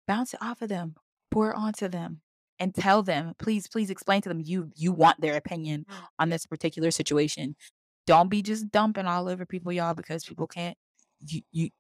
bounce 0.07 0.35
it 0.35 0.43
off 0.43 0.63
of 0.63 0.69
them, 0.69 0.95
pour 1.31 1.51
it 1.51 1.57
onto 1.57 1.89
them. 1.89 2.21
And 2.65 2.75
tell 2.75 3.03
them, 3.03 3.35
please, 3.39 3.69
please 3.69 3.91
explain 3.91 4.23
to 4.23 4.29
them 4.31 4.41
you 4.41 4.71
you 4.75 4.93
want 4.93 5.21
their 5.21 5.37
opinion 5.37 5.85
Mm, 5.89 6.07
on 6.19 6.29
this 6.31 6.47
particular 6.47 6.91
situation. 6.91 7.57
Don't 8.07 8.29
be 8.31 8.43
just 8.43 8.71
dumping 8.71 9.07
all 9.07 9.29
over 9.29 9.47
people 9.47 9.73
y'all 9.73 9.95
because 9.95 10.25
people 10.25 10.47
can't 10.47 10.77
you 11.27 11.43
you 11.53 11.71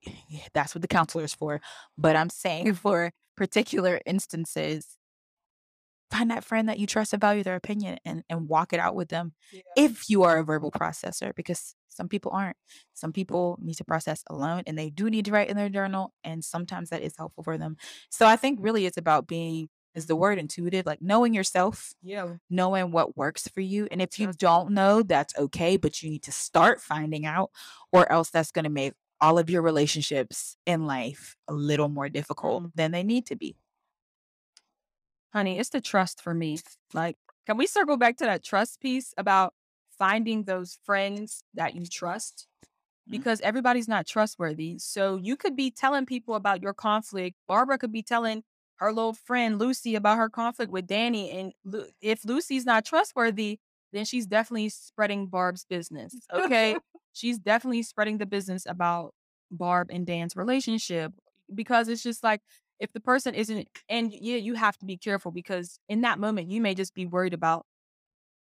that's 0.54 0.74
what 0.74 0.82
the 0.82 0.88
counselor 0.88 1.24
is 1.24 1.34
for. 1.34 1.60
But 1.98 2.16
i'm 2.16 2.30
saying 2.30 2.74
for 2.84 3.12
particular 3.36 4.00
instances 4.06 4.98
find 6.10 6.30
that 6.30 6.44
friend 6.44 6.68
that 6.68 6.78
you 6.78 6.86
trust 6.86 7.12
and 7.12 7.20
value 7.20 7.42
their 7.42 7.56
opinion 7.56 7.98
and 8.04 8.22
and 8.28 8.48
walk 8.48 8.72
it 8.72 8.80
out 8.80 8.94
with 8.94 9.08
them 9.08 9.32
Yeah. 9.52 9.62
if 9.76 10.08
you 10.08 10.22
are 10.22 10.38
a 10.38 10.44
verbal 10.44 10.70
processor 10.70 11.34
because 11.34 11.74
some 11.88 12.08
people 12.08 12.32
aren't. 12.34 12.56
Some 12.94 13.12
people 13.12 13.56
need 13.62 13.76
to 13.76 13.84
process 13.84 14.24
alone 14.28 14.64
and 14.66 14.76
they 14.76 14.90
do 14.90 15.08
need 15.08 15.24
to 15.26 15.30
write 15.32 15.48
in 15.48 15.56
their 15.56 15.68
journal 15.68 16.12
and 16.24 16.44
sometimes 16.44 16.90
that 16.90 17.02
is 17.02 17.14
helpful 17.16 17.44
for 17.44 17.56
them. 17.58 17.76
So 18.10 18.26
i 18.26 18.36
think 18.36 18.58
really 18.62 18.86
it's 18.86 18.96
about 18.98 19.26
being 19.26 19.68
is 19.94 20.06
the 20.06 20.16
word 20.16 20.38
intuitive 20.38 20.86
like 20.86 21.02
knowing 21.02 21.34
yourself 21.34 21.94
Yeah. 22.02 22.36
knowing 22.50 22.90
what 22.92 23.16
works 23.16 23.48
for 23.48 23.60
you. 23.60 23.88
And 23.90 24.02
if 24.02 24.18
you 24.18 24.32
don't 24.32 24.72
know, 24.72 25.02
that's 25.02 25.36
okay, 25.36 25.76
but 25.76 26.02
you 26.02 26.10
need 26.10 26.22
to 26.24 26.32
start 26.32 26.80
finding 26.80 27.26
out, 27.26 27.50
or 27.92 28.10
else 28.12 28.30
that's 28.30 28.50
going 28.52 28.64
to 28.64 28.70
make 28.70 28.94
all 29.20 29.38
of 29.38 29.48
your 29.50 29.62
relationships 29.62 30.56
in 30.66 30.86
life 30.86 31.36
a 31.48 31.54
little 31.54 31.88
more 31.88 32.08
difficult 32.08 32.64
Mm. 32.64 32.72
than 32.74 32.90
they 32.92 33.02
need 33.02 33.26
to 33.26 33.36
be. 33.36 33.56
Honey, 35.32 35.58
it's 35.58 35.70
the 35.70 35.80
trust 35.80 36.20
for 36.22 36.34
me. 36.34 36.58
Like, 36.92 37.16
can 37.46 37.56
we 37.56 37.66
circle 37.66 37.96
back 37.96 38.16
to 38.18 38.24
that 38.24 38.44
trust 38.44 38.80
piece 38.80 39.12
about 39.16 39.54
finding 39.98 40.44
those 40.44 40.78
friends 40.84 41.42
that 41.54 41.74
you 41.74 41.86
trust? 41.86 42.46
Mhm. 43.06 43.10
Because 43.10 43.40
everybody's 43.42 43.88
not 43.88 44.06
trustworthy. 44.06 44.78
So 44.78 45.16
you 45.16 45.36
could 45.36 45.56
be 45.56 45.70
telling 45.70 46.06
people 46.06 46.34
about 46.36 46.62
your 46.62 46.74
conflict. 46.74 47.36
Barbara 47.48 47.78
could 47.78 47.92
be 47.92 48.02
telling 48.02 48.44
her 48.76 48.92
little 48.92 49.12
friend 49.12 49.58
Lucy 49.58 49.94
about 49.94 50.18
her 50.18 50.28
conflict 50.28 50.72
with 50.72 50.86
Danny. 50.86 51.30
And 51.30 51.52
Lu- 51.64 51.86
if 52.00 52.24
Lucy's 52.24 52.66
not 52.66 52.84
trustworthy, 52.84 53.58
then 53.92 54.04
she's 54.04 54.26
definitely 54.26 54.68
spreading 54.68 55.26
Barb's 55.26 55.64
business. 55.64 56.14
Okay. 56.32 56.76
she's 57.12 57.38
definitely 57.38 57.82
spreading 57.82 58.18
the 58.18 58.26
business 58.26 58.66
about 58.66 59.14
Barb 59.50 59.88
and 59.90 60.06
Dan's 60.06 60.36
relationship 60.36 61.12
because 61.54 61.88
it's 61.88 62.02
just 62.02 62.24
like 62.24 62.40
if 62.80 62.92
the 62.92 63.00
person 63.00 63.34
isn't 63.34 63.68
and 63.88 64.12
yeah, 64.12 64.36
you 64.36 64.54
have 64.54 64.76
to 64.78 64.86
be 64.86 64.96
careful 64.96 65.30
because 65.30 65.78
in 65.88 66.00
that 66.00 66.18
moment 66.18 66.50
you 66.50 66.60
may 66.60 66.74
just 66.74 66.94
be 66.94 67.06
worried 67.06 67.34
about 67.34 67.64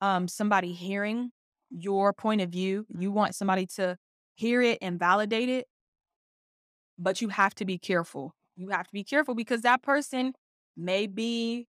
um 0.01 0.27
somebody 0.27 0.73
hearing 0.73 1.31
your 1.71 2.13
point 2.13 2.41
of 2.41 2.51
view. 2.51 2.87
You 2.99 3.13
want 3.13 3.35
somebody 3.35 3.67
to 3.77 3.97
hear 4.35 4.63
it 4.63 4.79
and 4.83 4.99
validate 4.99 5.49
it, 5.49 5.67
but 6.99 7.21
you 7.21 7.29
have 7.29 7.55
to 7.57 7.65
be 7.65 7.79
careful. 7.79 8.35
You 8.57 8.69
have 8.69 8.87
to 8.87 8.93
be 8.93 9.05
careful 9.05 9.35
because 9.35 9.63
that 9.63 9.83
person 9.83 10.35
may 10.77 11.07
be 11.07 11.67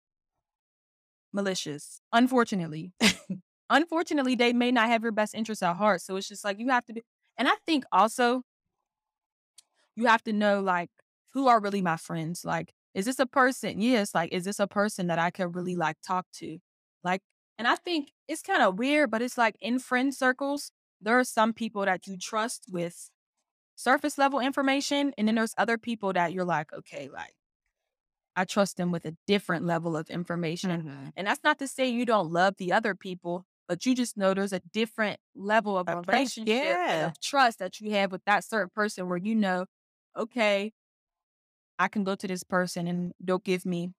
malicious. 1.32 2.00
Unfortunately, 2.12 2.92
unfortunately, 3.70 4.34
they 4.34 4.52
may 4.52 4.70
not 4.70 4.88
have 4.88 5.02
your 5.02 5.12
best 5.12 5.34
interests 5.34 5.62
at 5.62 5.76
heart. 5.76 6.00
So 6.02 6.16
it's 6.16 6.28
just 6.28 6.44
like 6.44 6.58
you 6.58 6.68
have 6.68 6.84
to 6.86 6.92
be. 6.92 7.02
And 7.38 7.48
I 7.48 7.54
think 7.66 7.84
also 7.92 8.42
you 9.96 10.06
have 10.06 10.22
to 10.24 10.32
know 10.32 10.60
like 10.60 10.90
who 11.34 11.48
are 11.48 11.60
really 11.60 11.82
my 11.82 11.96
friends. 11.96 12.44
Like, 12.44 12.72
is 12.94 13.06
this 13.06 13.18
a 13.18 13.26
person? 13.26 13.80
Yes. 13.80 14.14
Like, 14.14 14.32
is 14.32 14.44
this 14.44 14.60
a 14.60 14.66
person 14.66 15.06
that 15.06 15.18
I 15.18 15.30
can 15.30 15.52
really 15.52 15.76
like 15.76 15.96
talk 16.06 16.26
to? 16.34 16.58
Like, 17.04 17.22
and 17.58 17.66
I 17.66 17.76
think 17.76 18.10
it's 18.28 18.42
kind 18.42 18.62
of 18.62 18.78
weird, 18.78 19.10
but 19.10 19.22
it's 19.22 19.38
like 19.38 19.56
in 19.60 19.78
friend 19.78 20.14
circles, 20.14 20.72
there 21.00 21.18
are 21.18 21.24
some 21.24 21.52
people 21.52 21.84
that 21.84 22.06
you 22.06 22.16
trust 22.18 22.66
with 22.70 23.10
surface 23.76 24.18
level 24.18 24.40
information. 24.40 25.12
And 25.16 25.28
then 25.28 25.34
there's 25.34 25.54
other 25.58 25.78
people 25.78 26.12
that 26.12 26.32
you're 26.32 26.44
like, 26.44 26.72
okay, 26.72 27.08
like 27.12 27.34
I 28.36 28.44
trust 28.44 28.76
them 28.76 28.92
with 28.92 29.04
a 29.04 29.16
different 29.26 29.66
level 29.66 29.96
of 29.96 30.08
information. 30.10 30.70
Mm-hmm. 30.70 31.08
And 31.16 31.26
that's 31.26 31.44
not 31.44 31.58
to 31.58 31.68
say 31.68 31.88
you 31.88 32.06
don't 32.06 32.32
love 32.32 32.54
the 32.58 32.72
other 32.72 32.94
people, 32.94 33.46
but 33.68 33.84
you 33.84 33.94
just 33.94 34.16
know 34.16 34.34
there's 34.34 34.52
a 34.52 34.62
different 34.72 35.20
level 35.34 35.76
of 35.76 35.88
A 35.88 35.96
relationship 35.96 36.64
yeah. 36.64 37.06
of 37.06 37.20
trust 37.20 37.58
that 37.58 37.80
you 37.80 37.90
have 37.92 38.12
with 38.12 38.24
that 38.24 38.44
certain 38.44 38.70
person 38.74 39.08
where 39.08 39.18
you 39.18 39.34
know, 39.34 39.66
okay, 40.16 40.72
I 41.78 41.88
can 41.88 42.04
go 42.04 42.14
to 42.14 42.26
this 42.26 42.44
person 42.44 42.86
and 42.86 43.12
they'll 43.20 43.38
give 43.38 43.66
me 43.66 43.90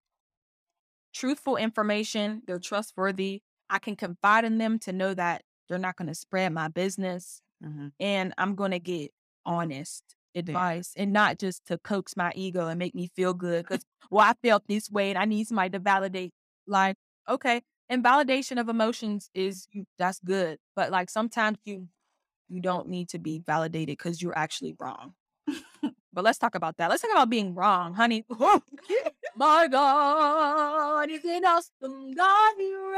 truthful 1.14 1.58
information. 1.58 2.42
They're 2.48 2.60
trustworthy. 2.60 3.42
I 3.70 3.80
can 3.80 3.96
confide 3.96 4.46
in 4.46 4.58
them 4.58 4.80
to 4.80 4.94
know 4.94 5.14
that 5.14 5.44
they're 5.68 5.78
not 5.78 5.96
going 5.96 6.08
to 6.08 6.16
spread 6.16 6.54
my 6.54 6.68
business 6.68 7.42
Mm-hmm. 7.64 7.88
and 8.00 8.34
I'm 8.38 8.56
going 8.56 8.72
to 8.72 8.80
get 8.80 9.12
honest 9.46 10.04
advice 10.36 10.94
and 10.98 11.14
not 11.14 11.38
just 11.38 11.66
to 11.68 11.78
coax 11.78 12.16
my 12.16 12.32
ego 12.36 12.68
and 12.68 12.80
make 12.80 12.96
me 12.96 13.10
feel 13.16 13.34
good 13.34 13.64
because, 13.68 13.86
well, 14.10 14.26
I 14.26 14.34
felt 14.46 14.64
this 14.68 14.90
way 14.90 15.10
and 15.10 15.18
I 15.18 15.26
need 15.26 15.48
somebody 15.48 15.70
to 15.72 15.80
validate. 15.80 16.34
Like, 16.68 16.96
okay. 17.30 17.62
And 17.90 18.04
validation 18.04 18.60
of 18.60 18.70
emotions 18.70 19.30
is 19.34 19.68
that's 20.00 20.20
good. 20.20 20.58
But 20.76 20.92
like 20.92 21.10
sometimes 21.10 21.58
you, 21.66 21.88
you 22.50 22.62
don't 22.62 22.88
need 22.88 23.10
to 23.10 23.20
be 23.20 23.40
validated 23.46 23.98
because 23.98 24.22
you're 24.22 24.38
actually 24.38 24.76
wrong. 24.80 25.14
but 26.14 26.24
let's 26.24 26.38
talk 26.38 26.56
about 26.56 26.78
that. 26.78 26.90
Let's 26.90 27.02
talk 27.02 27.12
about 27.12 27.30
being 27.30 27.54
wrong, 27.54 27.94
honey. 27.94 28.26
My 29.36 29.68
God 29.68 31.10
is 31.10 31.26
an 31.26 31.44
awesome 31.46 32.14
God. 32.14 32.54
you're. 32.58 32.96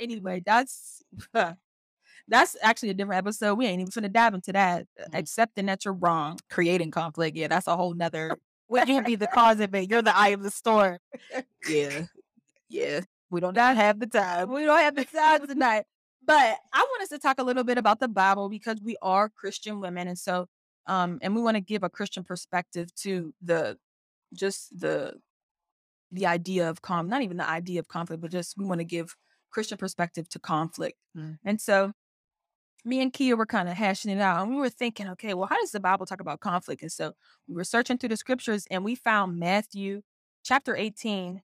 Anyway, 0.00 0.42
that's 0.44 1.02
that's 2.28 2.56
actually 2.62 2.90
a 2.90 2.94
different 2.94 3.18
episode. 3.18 3.54
We 3.54 3.66
ain't 3.66 3.80
even 3.80 3.90
finna 3.90 4.12
dive 4.12 4.34
into 4.34 4.52
that. 4.52 4.86
Mhm. 5.00 5.18
Accepting 5.18 5.66
that 5.66 5.84
you're 5.84 5.94
wrong. 5.94 6.38
Creating 6.50 6.90
conflict. 6.90 7.36
Yeah, 7.36 7.48
that's 7.48 7.66
a 7.66 7.76
whole 7.76 7.94
nother. 7.94 8.36
We 8.70 8.82
can't 8.82 9.06
be 9.06 9.14
the 9.14 9.28
cause 9.28 9.60
of 9.60 9.74
it. 9.74 9.88
You're 9.88 10.02
the 10.02 10.14
eye 10.14 10.28
of 10.28 10.42
the 10.42 10.50
storm. 10.50 10.98
Yeah. 11.68 12.04
Yeah. 12.68 13.00
We 13.30 13.40
don't 13.40 13.56
have 13.56 13.98
the 13.98 14.06
time. 14.06 14.52
We 14.52 14.66
don't 14.66 14.78
have 14.78 14.94
the 14.94 15.06
time 15.06 15.46
tonight. 15.46 15.84
But 16.22 16.58
I 16.74 16.80
want 16.80 17.02
us 17.02 17.08
to 17.08 17.18
talk 17.18 17.40
a 17.40 17.42
little 17.42 17.64
bit 17.64 17.78
about 17.78 17.98
the 17.98 18.08
Bible 18.08 18.50
because 18.50 18.78
we 18.82 18.98
are 19.00 19.30
Christian 19.30 19.80
women. 19.80 20.06
And 20.06 20.18
so 20.18 20.48
um 20.86 21.18
and 21.22 21.34
we 21.34 21.40
want 21.40 21.56
to 21.56 21.62
give 21.62 21.82
a 21.82 21.88
Christian 21.88 22.24
perspective 22.24 22.94
to 22.96 23.32
the 23.40 23.78
just 24.34 24.78
the 24.78 25.14
the 26.12 26.26
idea 26.26 26.68
of 26.68 26.82
calm, 26.82 27.08
not 27.08 27.22
even 27.22 27.38
the 27.38 27.48
idea 27.48 27.80
of 27.80 27.88
conflict, 27.88 28.20
but 28.20 28.30
just 28.30 28.58
we 28.58 28.66
want 28.66 28.80
to 28.80 28.84
give 28.84 29.16
Christian 29.50 29.78
perspective 29.78 30.28
to 30.30 30.38
conflict. 30.38 30.98
Mm. 31.16 31.38
And 31.42 31.58
so 31.58 31.92
me 32.88 33.00
and 33.02 33.12
Keea 33.12 33.36
were 33.36 33.46
kind 33.46 33.68
of 33.68 33.76
hashing 33.76 34.10
it 34.10 34.20
out 34.20 34.42
and 34.42 34.50
we 34.50 34.60
were 34.60 34.70
thinking, 34.70 35.08
okay, 35.10 35.34
well, 35.34 35.46
how 35.46 35.60
does 35.60 35.72
the 35.72 35.80
Bible 35.80 36.06
talk 36.06 36.20
about 36.20 36.40
conflict? 36.40 36.82
And 36.82 36.90
so 36.90 37.12
we 37.46 37.54
were 37.54 37.64
searching 37.64 37.98
through 37.98 38.08
the 38.08 38.16
scriptures 38.16 38.66
and 38.70 38.82
we 38.82 38.94
found 38.94 39.38
Matthew 39.38 40.02
chapter 40.42 40.74
18, 40.74 41.42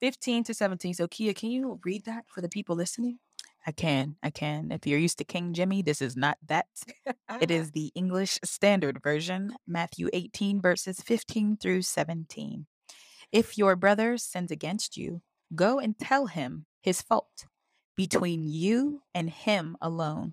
15 0.00 0.44
to 0.44 0.54
17. 0.54 0.94
So 0.94 1.06
Keea, 1.06 1.34
can 1.34 1.50
you 1.50 1.80
read 1.84 2.04
that 2.06 2.24
for 2.28 2.40
the 2.40 2.48
people 2.48 2.74
listening? 2.74 3.18
I 3.66 3.72
can. 3.72 4.16
I 4.22 4.30
can. 4.30 4.72
If 4.72 4.86
you're 4.86 4.98
used 4.98 5.18
to 5.18 5.24
King 5.24 5.52
Jimmy, 5.52 5.82
this 5.82 6.02
is 6.02 6.16
not 6.16 6.38
that. 6.48 6.66
It 7.40 7.50
is 7.50 7.70
the 7.70 7.92
English 7.94 8.38
Standard 8.42 9.00
Version, 9.02 9.54
Matthew 9.66 10.08
18, 10.12 10.60
verses 10.60 11.00
15 11.00 11.58
through 11.58 11.82
17. 11.82 12.66
If 13.30 13.56
your 13.56 13.76
brother 13.76 14.16
sins 14.16 14.50
against 14.50 14.96
you, 14.96 15.20
go 15.54 15.78
and 15.78 15.98
tell 15.98 16.26
him 16.26 16.66
his 16.82 17.02
fault 17.02 17.46
between 17.96 18.48
you 18.48 19.02
and 19.14 19.28
him 19.28 19.76
alone. 19.80 20.32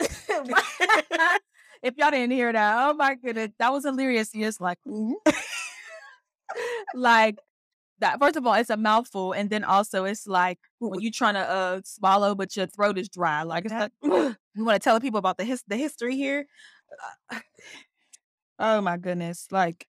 if 1.82 1.94
y'all 1.96 2.10
didn't 2.10 2.30
hear 2.32 2.52
that, 2.52 2.88
oh 2.90 2.94
my 2.94 3.14
goodness, 3.14 3.50
that 3.58 3.72
was 3.72 3.84
hilarious. 3.84 4.30
Yes, 4.34 4.60
like, 4.60 4.78
mhm. 4.86 5.14
like 6.94 7.38
that. 8.00 8.20
First 8.20 8.36
of 8.36 8.46
all, 8.46 8.54
it's 8.54 8.70
a 8.70 8.76
mouthful, 8.76 9.32
and 9.32 9.50
then 9.50 9.64
also 9.64 10.04
it's 10.04 10.26
like 10.26 10.58
when 10.80 11.00
you're 11.00 11.12
trying 11.12 11.34
to 11.34 11.40
uh 11.40 11.80
swallow, 11.84 12.34
but 12.34 12.56
your 12.56 12.66
throat 12.68 12.98
is 12.98 13.08
dry. 13.08 13.42
Like 13.42 13.66
it's 13.66 13.74
like, 13.74 13.92
You 14.56 14.64
want 14.64 14.80
to 14.82 14.84
tell 14.84 15.00
people 15.00 15.18
about 15.18 15.38
the 15.38 15.44
his- 15.44 15.64
the 15.68 15.76
history 15.76 16.16
here? 16.16 16.46
oh 18.58 18.80
my 18.80 18.96
goodness, 18.96 19.46
like 19.50 19.86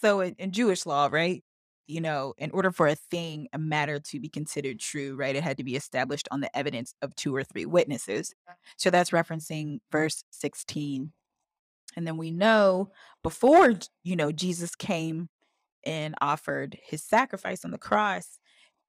So 0.00 0.20
in, 0.20 0.34
in 0.38 0.52
Jewish 0.52 0.86
law, 0.86 1.08
right? 1.10 1.42
You 1.86 2.00
know, 2.00 2.34
in 2.38 2.50
order 2.50 2.72
for 2.72 2.88
a 2.88 2.96
thing, 2.96 3.48
a 3.52 3.58
matter 3.58 4.00
to 4.00 4.18
be 4.20 4.28
considered 4.28 4.80
true, 4.80 5.14
right, 5.14 5.36
it 5.36 5.44
had 5.44 5.56
to 5.58 5.64
be 5.64 5.76
established 5.76 6.28
on 6.32 6.40
the 6.40 6.56
evidence 6.56 6.94
of 7.00 7.14
two 7.14 7.34
or 7.34 7.44
three 7.44 7.66
witnesses. 7.66 8.34
So 8.76 8.90
that's 8.90 9.10
referencing 9.10 9.78
verse 9.92 10.24
16. 10.30 11.12
And 11.96 12.06
then 12.06 12.16
we 12.16 12.30
know 12.30 12.90
before, 13.22 13.74
you 14.02 14.16
know, 14.16 14.32
Jesus 14.32 14.74
came 14.74 15.28
and 15.84 16.14
offered 16.20 16.76
his 16.82 17.02
sacrifice 17.02 17.64
on 17.64 17.70
the 17.70 17.78
cross, 17.78 18.38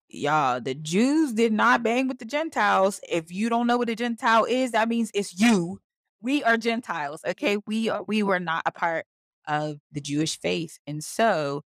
y'all, 0.09 0.59
the 0.59 0.73
Jews 0.73 1.33
did 1.33 1.53
not 1.53 1.83
bang 1.83 2.07
with 2.07 2.19
the 2.19 2.25
Gentiles. 2.25 2.99
If 3.09 3.31
you 3.31 3.49
don't 3.49 3.67
know 3.67 3.77
what 3.77 3.89
a 3.89 3.95
Gentile 3.95 4.45
is, 4.45 4.71
that 4.71 4.89
means 4.89 5.11
it's 5.13 5.39
you. 5.39 5.79
We 6.21 6.43
are 6.43 6.57
Gentiles, 6.57 7.21
okay? 7.25 7.57
We 7.67 7.89
are 7.89 8.03
we 8.03 8.23
were 8.23 8.39
not 8.39 8.63
a 8.65 8.71
part 8.71 9.05
of 9.47 9.79
the 9.91 10.01
Jewish 10.01 10.39
faith. 10.39 10.79
And 10.87 11.03
so 11.03 11.63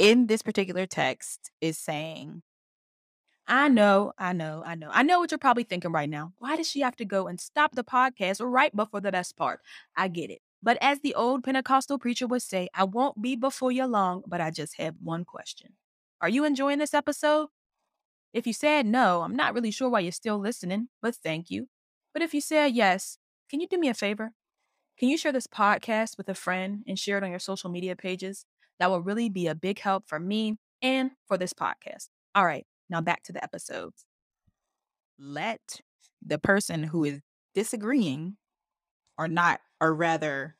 in 0.00 0.28
this 0.28 0.40
particular 0.40 0.86
text 0.86 1.50
is 1.60 1.76
saying, 1.76 2.42
I 3.46 3.68
know, 3.68 4.14
I 4.16 4.32
know, 4.32 4.62
I 4.64 4.74
know. 4.74 4.88
I 4.90 5.02
know 5.02 5.20
what 5.20 5.30
you're 5.30 5.36
probably 5.36 5.64
thinking 5.64 5.92
right 5.92 6.08
now. 6.08 6.32
Why 6.38 6.56
does 6.56 6.70
she 6.70 6.80
have 6.80 6.96
to 6.96 7.04
go 7.04 7.26
and 7.26 7.38
stop 7.38 7.74
the 7.74 7.84
podcast 7.84 8.38
right 8.40 8.74
before 8.74 9.02
the 9.02 9.12
best 9.12 9.36
part? 9.36 9.60
I 9.94 10.08
get 10.08 10.30
it. 10.30 10.40
But 10.62 10.78
as 10.80 11.00
the 11.00 11.14
old 11.14 11.44
Pentecostal 11.44 11.98
preacher 11.98 12.26
would 12.26 12.40
say, 12.40 12.68
I 12.74 12.84
won't 12.84 13.20
be 13.20 13.36
before 13.36 13.72
you 13.72 13.84
long, 13.84 14.22
but 14.26 14.40
I 14.40 14.50
just 14.50 14.78
have 14.78 14.94
one 15.02 15.26
question. 15.26 15.74
Are 16.22 16.30
you 16.30 16.46
enjoying 16.46 16.78
this 16.78 16.94
episode? 16.94 17.48
If 18.32 18.46
you 18.46 18.54
said 18.54 18.86
no, 18.86 19.20
I'm 19.20 19.36
not 19.36 19.52
really 19.52 19.70
sure 19.70 19.90
why 19.90 20.00
you're 20.00 20.12
still 20.12 20.38
listening, 20.38 20.88
but 21.02 21.14
thank 21.14 21.50
you. 21.50 21.68
But 22.14 22.22
if 22.22 22.32
you 22.32 22.40
said 22.40 22.72
yes, 22.72 23.18
can 23.50 23.60
you 23.60 23.68
do 23.68 23.78
me 23.78 23.88
a 23.88 23.94
favor? 23.94 24.32
Can 24.98 25.10
you 25.10 25.18
share 25.18 25.32
this 25.32 25.46
podcast 25.46 26.16
with 26.16 26.28
a 26.30 26.34
friend 26.34 26.84
and 26.86 26.98
share 26.98 27.18
it 27.18 27.24
on 27.24 27.30
your 27.30 27.38
social 27.38 27.68
media 27.68 27.96
pages? 27.96 28.46
That 28.80 28.90
will 28.90 29.02
really 29.02 29.28
be 29.28 29.46
a 29.46 29.54
big 29.54 29.78
help 29.78 30.08
for 30.08 30.18
me 30.18 30.58
and 30.82 31.12
for 31.28 31.38
this 31.38 31.52
podcast. 31.52 32.08
All 32.34 32.44
right, 32.44 32.66
now 32.88 33.00
back 33.00 33.22
to 33.24 33.32
the 33.32 33.42
episodes. 33.44 34.04
let 35.18 35.80
the 36.24 36.38
person 36.38 36.82
who 36.82 37.04
is 37.04 37.20
disagreeing 37.54 38.36
or 39.18 39.28
not, 39.28 39.60
or 39.80 39.94
rather, 39.94 40.56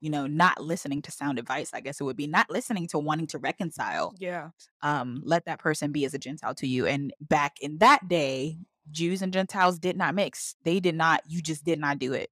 you 0.00 0.10
know, 0.10 0.26
not 0.26 0.62
listening 0.62 1.02
to 1.02 1.10
sound 1.10 1.38
advice, 1.38 1.70
I 1.74 1.80
guess 1.80 2.00
it 2.00 2.04
would 2.04 2.16
be 2.16 2.26
not 2.28 2.50
listening 2.50 2.86
to 2.88 2.98
wanting 2.98 3.26
to 3.28 3.38
reconcile 3.38 4.14
Yeah. 4.18 4.50
um, 4.82 5.20
let 5.24 5.44
that 5.46 5.58
person 5.58 5.90
be 5.92 6.04
as 6.04 6.14
a 6.14 6.18
Gentile 6.18 6.54
to 6.56 6.66
you. 6.66 6.86
And 6.86 7.12
back 7.20 7.56
in 7.60 7.78
that 7.78 8.08
day, 8.08 8.58
Jews 8.90 9.22
and 9.22 9.32
Gentiles 9.32 9.78
did 9.78 9.96
not 9.96 10.14
mix. 10.14 10.54
They 10.64 10.80
did 10.80 10.94
not, 10.94 11.22
you 11.26 11.42
just 11.42 11.64
did 11.64 11.80
not 11.80 11.98
do 11.98 12.12
it. 12.12 12.30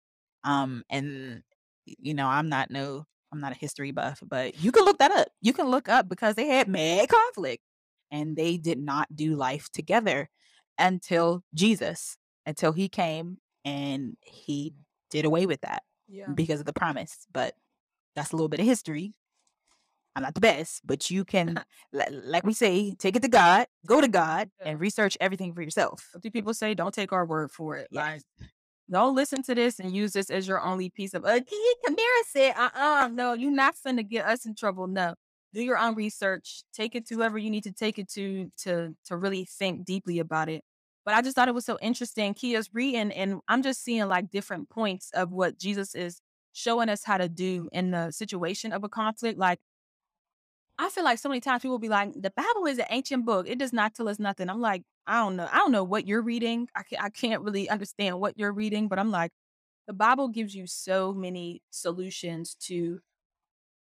Um, 0.44 0.82
and 0.90 1.42
you 1.86 2.14
know, 2.14 2.26
I'm 2.26 2.48
not 2.48 2.70
no, 2.70 3.06
I'm 3.32 3.40
not 3.40 3.52
a 3.52 3.56
history 3.56 3.90
buff, 3.92 4.22
but 4.26 4.58
you 4.62 4.72
can 4.72 4.84
look 4.84 4.99
that 4.99 5.12
up. 5.12 5.28
You 5.40 5.52
can 5.52 5.68
look 5.68 5.88
up 5.88 6.08
because 6.08 6.34
they 6.34 6.46
had 6.46 6.66
mad 6.68 7.08
conflict 7.08 7.62
and 8.10 8.37
they 8.37 8.56
did 8.56 8.78
not 8.78 9.14
do 9.14 9.37
life 9.37 9.68
together 9.72 10.28
until 10.78 11.42
Jesus. 11.54 12.16
until 12.46 12.72
he 12.72 12.88
came 12.88 13.37
and 13.64 14.16
he 14.22 14.72
did 15.10 15.25
away 15.25 15.44
with 15.46 15.60
that 15.60 15.82
Yeah. 16.08 16.30
because 16.34 16.58
of 16.60 16.66
the 16.66 16.72
promise. 16.72 17.26
But 17.32 17.54
that's 18.16 18.32
a 18.32 18.37
little 18.37 18.49
bit 18.49 18.58
of 18.60 18.66
history. 18.66 19.12
I'm 20.16 20.22
not 20.25 20.34
the 20.34 20.40
best, 20.40 20.80
but 20.84 21.08
you 21.10 21.25
can, 21.25 21.62
like 21.92 22.42
we 22.44 22.52
say, 22.54 22.94
take 22.94 23.14
it 23.14 23.22
to 23.22 23.28
God, 23.28 23.66
go 23.87 24.00
to 24.00 24.08
God, 24.08 24.50
and 24.64 24.80
research 24.80 25.16
everything 25.20 25.54
for 25.54 25.62
yourself. 25.62 26.08
Do 26.20 26.30
people 26.30 26.52
say? 26.54 26.75
Don't 26.75 26.92
take 26.94 27.12
our 27.12 27.25
word 27.25 27.52
for 27.52 27.76
it. 27.76 27.87
Yes. 27.92 28.22
Like, 28.40 28.49
don't 28.90 29.14
listen 29.14 29.42
to 29.44 29.54
this 29.54 29.78
and 29.78 29.94
use 29.94 30.12
this 30.12 30.30
as 30.30 30.49
your 30.49 30.61
only 30.61 30.90
piece 30.90 31.14
of. 31.14 31.25
Uh, 31.25 31.40
Kamera 31.40 32.23
said, 32.26 32.54
"Uh, 32.56 32.70
uh 32.75 33.09
no, 33.12 33.35
you're 33.35 33.50
not 33.50 33.75
finna 33.76 34.06
get 34.09 34.26
us 34.26 34.47
in 34.47 34.54
trouble. 34.54 34.87
No, 34.87 35.14
do 35.54 35.62
your 35.62 35.78
own 35.78 35.94
research. 35.94 36.64
Take 36.73 36.94
it 36.94 37.06
to 37.09 37.14
whoever 37.14 37.38
you 37.38 37.50
need 37.50 37.64
to 37.64 37.73
take 37.73 37.99
it 37.99 38.09
to 38.12 38.50
to 38.64 38.97
to 39.06 39.16
really 39.16 39.44
think 39.44 39.85
deeply 39.85 40.18
about 40.18 40.49
it." 40.49 40.62
But 41.04 41.14
I 41.14 41.23
just 41.23 41.35
thought 41.37 41.49
it 41.49 41.54
was 41.54 41.64
so 41.64 41.78
interesting. 41.80 42.35
Keea's 42.35 42.70
reading, 42.73 43.12
and 43.12 43.40
I'm 43.49 43.62
just 43.62 43.82
seeing 43.82 44.06
like 44.09 44.30
different 44.30 44.68
points 44.70 45.11
of 45.14 45.30
what 45.30 45.59
Jesus 45.59 45.94
is 45.94 46.20
showing 46.52 46.88
us 46.88 47.04
how 47.04 47.16
to 47.18 47.28
do 47.28 47.68
in 47.73 47.90
the 47.92 48.11
situation 48.11 48.73
of 48.73 48.85
a 48.85 48.88
conflict. 48.88 49.38
Like, 49.38 49.61
I 50.80 50.88
feel 50.88 51.04
like 51.04 51.18
so 51.18 51.28
many 51.28 51.40
times 51.40 51.62
people 51.62 51.72
will 51.72 51.78
be 51.78 51.88
like, 51.88 52.12
"The 52.14 52.30
Bible 52.30 52.66
is 52.66 52.78
an 52.78 52.87
ancient 52.90 53.26
book. 53.26 53.49
It 53.49 53.58
does 53.58 53.72
not 53.72 53.94
tell 53.94 54.08
us 54.08 54.18
nothing." 54.18 54.49
I'm 54.49 54.60
like, 54.60 54.82
I 55.06 55.18
don't 55.22 55.37
know. 55.37 55.49
I 55.50 55.56
don't 55.58 55.72
know 55.72 55.84
what 55.84 56.06
you're 56.06 56.22
reading. 56.22 56.68
I 56.75 56.82
can't, 56.84 57.02
I 57.02 57.10
can't 57.10 57.42
really 57.42 57.68
understand 57.68 58.20
what 58.20 58.38
you're 58.38 58.52
reading, 58.52 58.88
but 58.88 58.99
I'm 58.99 59.10
like, 59.10 59.32
the 59.87 59.92
Bible 59.92 60.28
gives 60.28 60.54
you 60.54 60.66
so 60.66 61.12
many 61.12 61.62
solutions 61.70 62.56
to 62.66 63.00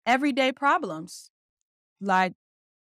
everyday 0.05 0.51
problems. 0.51 1.31
Like, 2.01 2.33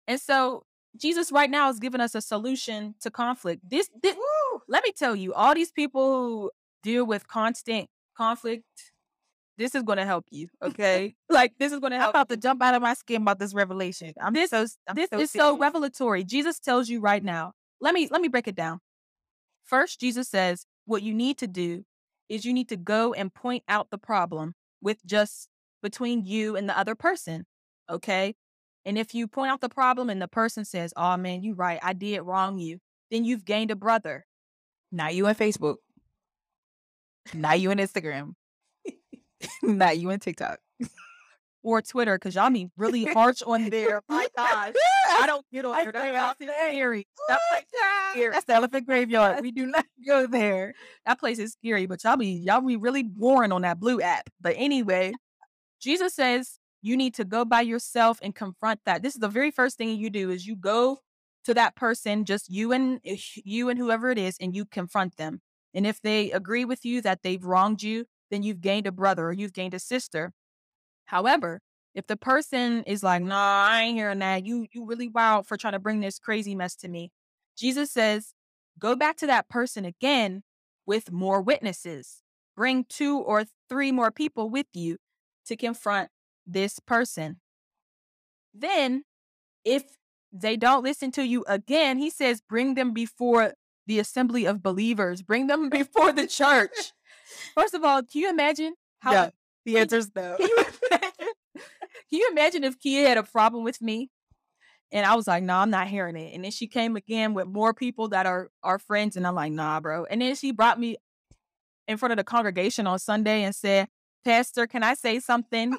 and 0.08 0.20
so 0.20 0.64
Jesus 0.98 1.32
right 1.32 1.50
now 1.50 1.70
is 1.70 1.80
giving 1.80 2.02
us 2.02 2.16
a 2.16 2.22
solution 2.22 2.96
to 3.02 3.12
conflict. 3.12 3.62
This, 3.70 3.90
this 4.02 4.16
let 4.68 4.84
me 4.84 4.92
tell 4.92 5.16
you, 5.16 5.34
all 5.34 5.54
these 5.54 5.72
people 5.72 6.02
who 6.02 6.52
deal 6.84 7.06
with 7.06 7.28
constant 7.28 7.88
conflict, 8.18 8.66
this 9.58 9.76
is 9.76 9.84
going 9.84 9.98
to 9.98 10.06
help 10.06 10.26
you. 10.32 10.48
Okay. 10.62 11.16
like, 11.30 11.54
this 11.60 11.72
is 11.72 11.80
going 11.80 11.92
to 11.92 11.98
I'm 11.98 12.02
help 12.02 12.12
about 12.16 12.30
you 12.30 12.36
to 12.36 12.42
jump 12.42 12.62
out 12.62 12.76
of 12.76 12.82
my 12.82 12.94
skin 12.94 13.22
about 13.22 13.40
this 13.40 13.54
revelation. 13.54 14.14
I'm 14.20 14.34
This- 14.34 14.50
so 14.50 14.66
I'm 14.88 14.96
this 14.96 15.10
so 15.12 15.20
is 15.20 15.32
so 15.32 15.58
revelatory. 15.58 16.24
Jesus 16.24 16.60
tells 16.60 16.90
you 16.90 17.00
right 17.00 17.24
now. 17.24 17.54
Let 17.82 17.94
me 17.94 18.08
let 18.10 18.22
me 18.22 18.28
break 18.30 18.48
it 18.48 18.56
down. 18.56 18.80
First, 19.64 20.00
Jesus 20.00 20.30
says 20.30 20.66
what 20.86 21.02
you 21.04 21.14
need 21.14 21.38
to 21.40 21.48
do 21.48 21.84
is 22.30 22.46
you 22.46 22.54
need 22.54 22.70
to 22.70 22.78
go 22.78 23.14
and 23.14 23.34
point 23.34 23.64
out 23.68 23.90
the 23.92 23.98
problem 23.98 24.54
with 24.82 25.04
just 25.06 25.50
between 25.84 26.26
you 26.26 26.56
and 26.56 26.68
the 26.70 26.78
other 26.78 26.96
person. 26.96 27.46
Okay? 27.90 28.36
And 28.86 28.98
if 28.98 29.14
you 29.14 29.28
point 29.28 29.52
out 29.52 29.62
the 29.62 29.70
problem 29.70 30.10
and 30.10 30.22
the 30.22 30.28
person 30.28 30.64
says, 30.66 30.94
"Oh 30.96 31.18
man, 31.18 31.44
you're 31.44 31.56
right. 31.56 31.80
I 31.82 31.94
did 31.94 32.22
wrong 32.22 32.58
you." 32.58 32.80
Then 33.12 33.24
you've 33.26 33.46
gained 33.46 33.72
a 33.72 33.76
brother. 33.76 34.26
Not 34.92 35.14
you 35.16 35.28
on 35.28 35.36
Facebook. 35.36 35.78
Not 37.34 37.60
you 37.60 37.72
on 37.72 37.78
Instagram. 37.78 38.34
Not 39.64 39.98
you 39.98 40.12
on 40.12 40.20
TikTok. 40.20 40.60
Or 41.64 41.82
Twitter, 41.82 42.16
because 42.16 42.36
y'all 42.36 42.52
be 42.52 42.70
really 42.78 43.06
harsh 43.06 43.42
on 43.42 43.70
there. 43.70 44.02
My 44.08 44.28
gosh. 44.38 44.74
I 45.10 45.26
don't 45.26 45.46
get 45.52 45.66
on 45.66 45.84
there. 45.84 45.92
That 45.92 46.38
place 46.38 46.48
is 46.48 46.56
scary. 46.56 47.08
That 47.28 47.40
place 47.50 47.64
is 47.64 47.80
scary. 48.12 48.32
That's 48.32 48.46
the 48.46 48.54
elephant 48.54 48.86
graveyard. 48.86 49.42
We 49.42 49.52
do 49.52 49.66
not 49.66 49.86
go 50.06 50.28
there. 50.28 50.76
That 51.08 51.20
place 51.20 51.40
is 51.40 51.54
scary, 51.54 51.88
but 51.88 52.04
y'all 52.04 52.18
be 52.18 52.44
y'all 52.46 52.62
be 52.62 52.78
really 52.78 53.02
boring 53.02 53.52
on 53.52 53.64
that 53.64 53.80
blue 53.80 54.00
app. 54.00 54.30
But 54.40 54.54
anyway, 54.58 55.14
Jesus 55.82 56.14
says 56.14 56.60
you 56.84 56.96
need 56.96 57.16
to 57.16 57.26
go 57.26 57.44
by 57.46 57.62
yourself 57.62 58.20
and 58.22 58.36
confront 58.36 58.80
that. 58.86 59.02
This 59.02 59.16
is 59.16 59.20
the 59.20 59.28
very 59.28 59.50
first 59.50 59.76
thing 59.76 59.98
you 59.98 60.12
do 60.12 60.30
is 60.30 60.46
you 60.46 60.56
go 60.56 61.00
to 61.46 61.54
that 61.56 61.76
person, 61.76 62.26
just 62.26 62.48
you 62.48 62.72
and 62.72 63.00
eh, 63.04 63.18
you 63.44 63.70
and 63.70 63.80
whoever 63.80 64.12
it 64.12 64.20
is, 64.20 64.38
and 64.40 64.56
you 64.56 64.66
confront 64.66 65.18
them. 65.18 65.42
And 65.74 65.88
if 65.88 66.00
they 66.02 66.32
agree 66.32 66.64
with 66.64 66.86
you 66.86 67.02
that 67.02 67.24
they've 67.24 67.44
wronged 67.44 67.82
you, 67.82 68.06
then 68.32 68.44
you've 68.44 68.62
gained 68.62 68.88
a 68.88 68.92
brother 68.92 69.28
or 69.28 69.34
you've 69.34 69.54
gained 69.54 69.74
a 69.74 69.80
sister. 69.80 70.34
However, 71.06 71.62
if 71.94 72.08
the 72.08 72.18
person 72.18 72.84
is 72.84 73.04
like, 73.04 73.24
"Nah, 73.24 73.68
I 73.70 73.84
ain't 73.84 73.98
hearing 73.98 74.20
that. 74.20 74.46
You 74.46 74.68
you 74.72 74.86
really 74.86 75.08
wild 75.08 75.48
for 75.48 75.58
trying 75.58 75.74
to 75.74 75.80
bring 75.80 76.00
this 76.02 76.20
crazy 76.20 76.56
mess 76.56 76.76
to 76.78 76.88
me," 76.90 77.12
Jesus 77.56 77.92
says, 77.92 78.34
go 78.80 78.96
back 78.96 79.18
to 79.18 79.28
that 79.28 79.50
person 79.50 79.86
again 79.86 80.44
with 80.86 81.12
more 81.12 81.42
witnesses. 81.42 82.22
Bring 82.56 82.86
two 82.88 83.18
or 83.18 83.46
three 83.70 83.92
more 83.92 84.12
people 84.12 84.50
with 84.50 84.68
you 84.74 84.98
to 85.46 85.56
confront 85.56 86.10
this 86.46 86.80
person. 86.80 87.40
Then, 88.54 89.04
if 89.64 89.84
they 90.32 90.56
don't 90.56 90.84
listen 90.84 91.12
to 91.12 91.26
you 91.26 91.44
again, 91.48 91.98
he 91.98 92.10
says, 92.10 92.42
bring 92.42 92.76
them 92.76 92.94
before 92.94 93.54
the 93.88 94.00
assembly 94.00 94.46
of 94.46 94.64
believers, 94.64 95.22
bring 95.22 95.48
them 95.48 95.70
before 95.82 96.12
the 96.12 96.28
church. 96.28 96.94
First 97.54 97.74
of 97.74 97.84
all, 97.84 98.02
can 98.04 98.22
you 98.22 98.30
imagine 98.30 98.76
how 99.00 99.12
Yeah. 99.12 99.30
The 99.66 99.80
answer 99.80 99.98
is 99.98 100.12
no. 100.16 100.36
can 100.38 100.48
you 100.48 100.66
imagine? 100.92 101.34
Can 102.10 102.20
you 102.20 102.30
imagine 102.32 102.64
if 102.64 102.80
Keea 102.80 103.08
had 103.08 103.18
a 103.18 103.24
problem 103.24 103.64
with 103.64 103.82
me? 103.82 104.10
And 104.92 105.06
I 105.06 105.16
was 105.16 105.28
like, 105.28 105.44
no, 105.44 105.56
I'm 105.56 105.72
not 105.72 105.88
hearing 105.88 106.16
it. 106.16 106.34
And 106.34 106.44
then 106.44 106.52
she 106.52 106.68
came 106.68 106.96
again 106.96 107.34
with 107.34 107.48
more 107.48 107.74
people 107.74 108.10
that 108.10 108.26
are 108.26 108.52
our 108.64 108.78
friends. 108.78 109.18
And 109.18 109.26
I'm 109.26 109.36
like, 109.36 109.52
nah, 109.52 109.80
bro. 109.80 110.06
And 110.06 110.22
then 110.22 110.36
she 110.36 110.52
brought 110.52 110.80
me 110.80 110.98
in 111.88 111.98
front 111.98 112.12
of 112.12 112.18
the 112.18 112.24
congregation 112.24 112.88
on 112.88 113.00
Sunday 113.00 113.44
and 113.44 113.56
said, 113.56 113.88
Pastor, 114.24 114.68
can 114.68 114.84
I 114.84 114.94
say 114.94 115.20
something? 115.20 115.78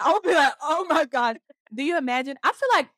I 0.00 0.12
would 0.12 0.22
be 0.22 0.34
like, 0.34 0.54
oh 0.62 0.86
my 0.88 1.04
God. 1.04 1.38
Do 1.72 1.82
you 1.82 1.98
imagine? 1.98 2.36
I 2.42 2.52
feel 2.52 2.68
like 2.74 2.88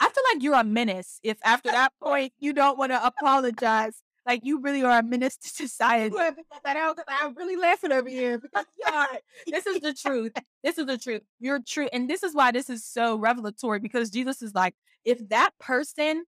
I 0.00 0.08
feel 0.10 0.24
like 0.32 0.42
you're 0.42 0.54
a 0.54 0.64
menace 0.64 1.20
if 1.22 1.38
after 1.42 1.70
that 1.70 1.92
point 2.02 2.32
you 2.38 2.52
don't 2.52 2.76
want 2.76 2.92
to 2.92 3.06
apologize. 3.06 4.02
Like 4.26 4.40
you 4.44 4.60
really 4.60 4.82
are 4.82 4.98
a 4.98 5.02
menace 5.02 5.36
to 5.42 5.48
society. 5.48 6.14
that 6.16 6.76
out 6.76 6.96
because 6.96 7.06
I'm 7.20 7.34
really 7.34 7.56
laughing 7.56 7.92
over 7.92 8.08
here 8.08 8.38
because 8.38 8.64
y'all, 8.84 9.06
this 9.46 9.66
is 9.66 9.80
the 9.80 9.92
truth. 9.92 10.32
This 10.62 10.78
is 10.78 10.86
the 10.86 10.98
truth. 10.98 11.22
You're 11.40 11.60
true. 11.66 11.88
And 11.92 12.08
this 12.08 12.22
is 12.22 12.34
why 12.34 12.52
this 12.52 12.70
is 12.70 12.84
so 12.84 13.16
revelatory 13.16 13.80
because 13.80 14.10
Jesus 14.10 14.42
is 14.42 14.54
like, 14.54 14.74
if 15.04 15.28
that 15.28 15.50
person, 15.60 16.24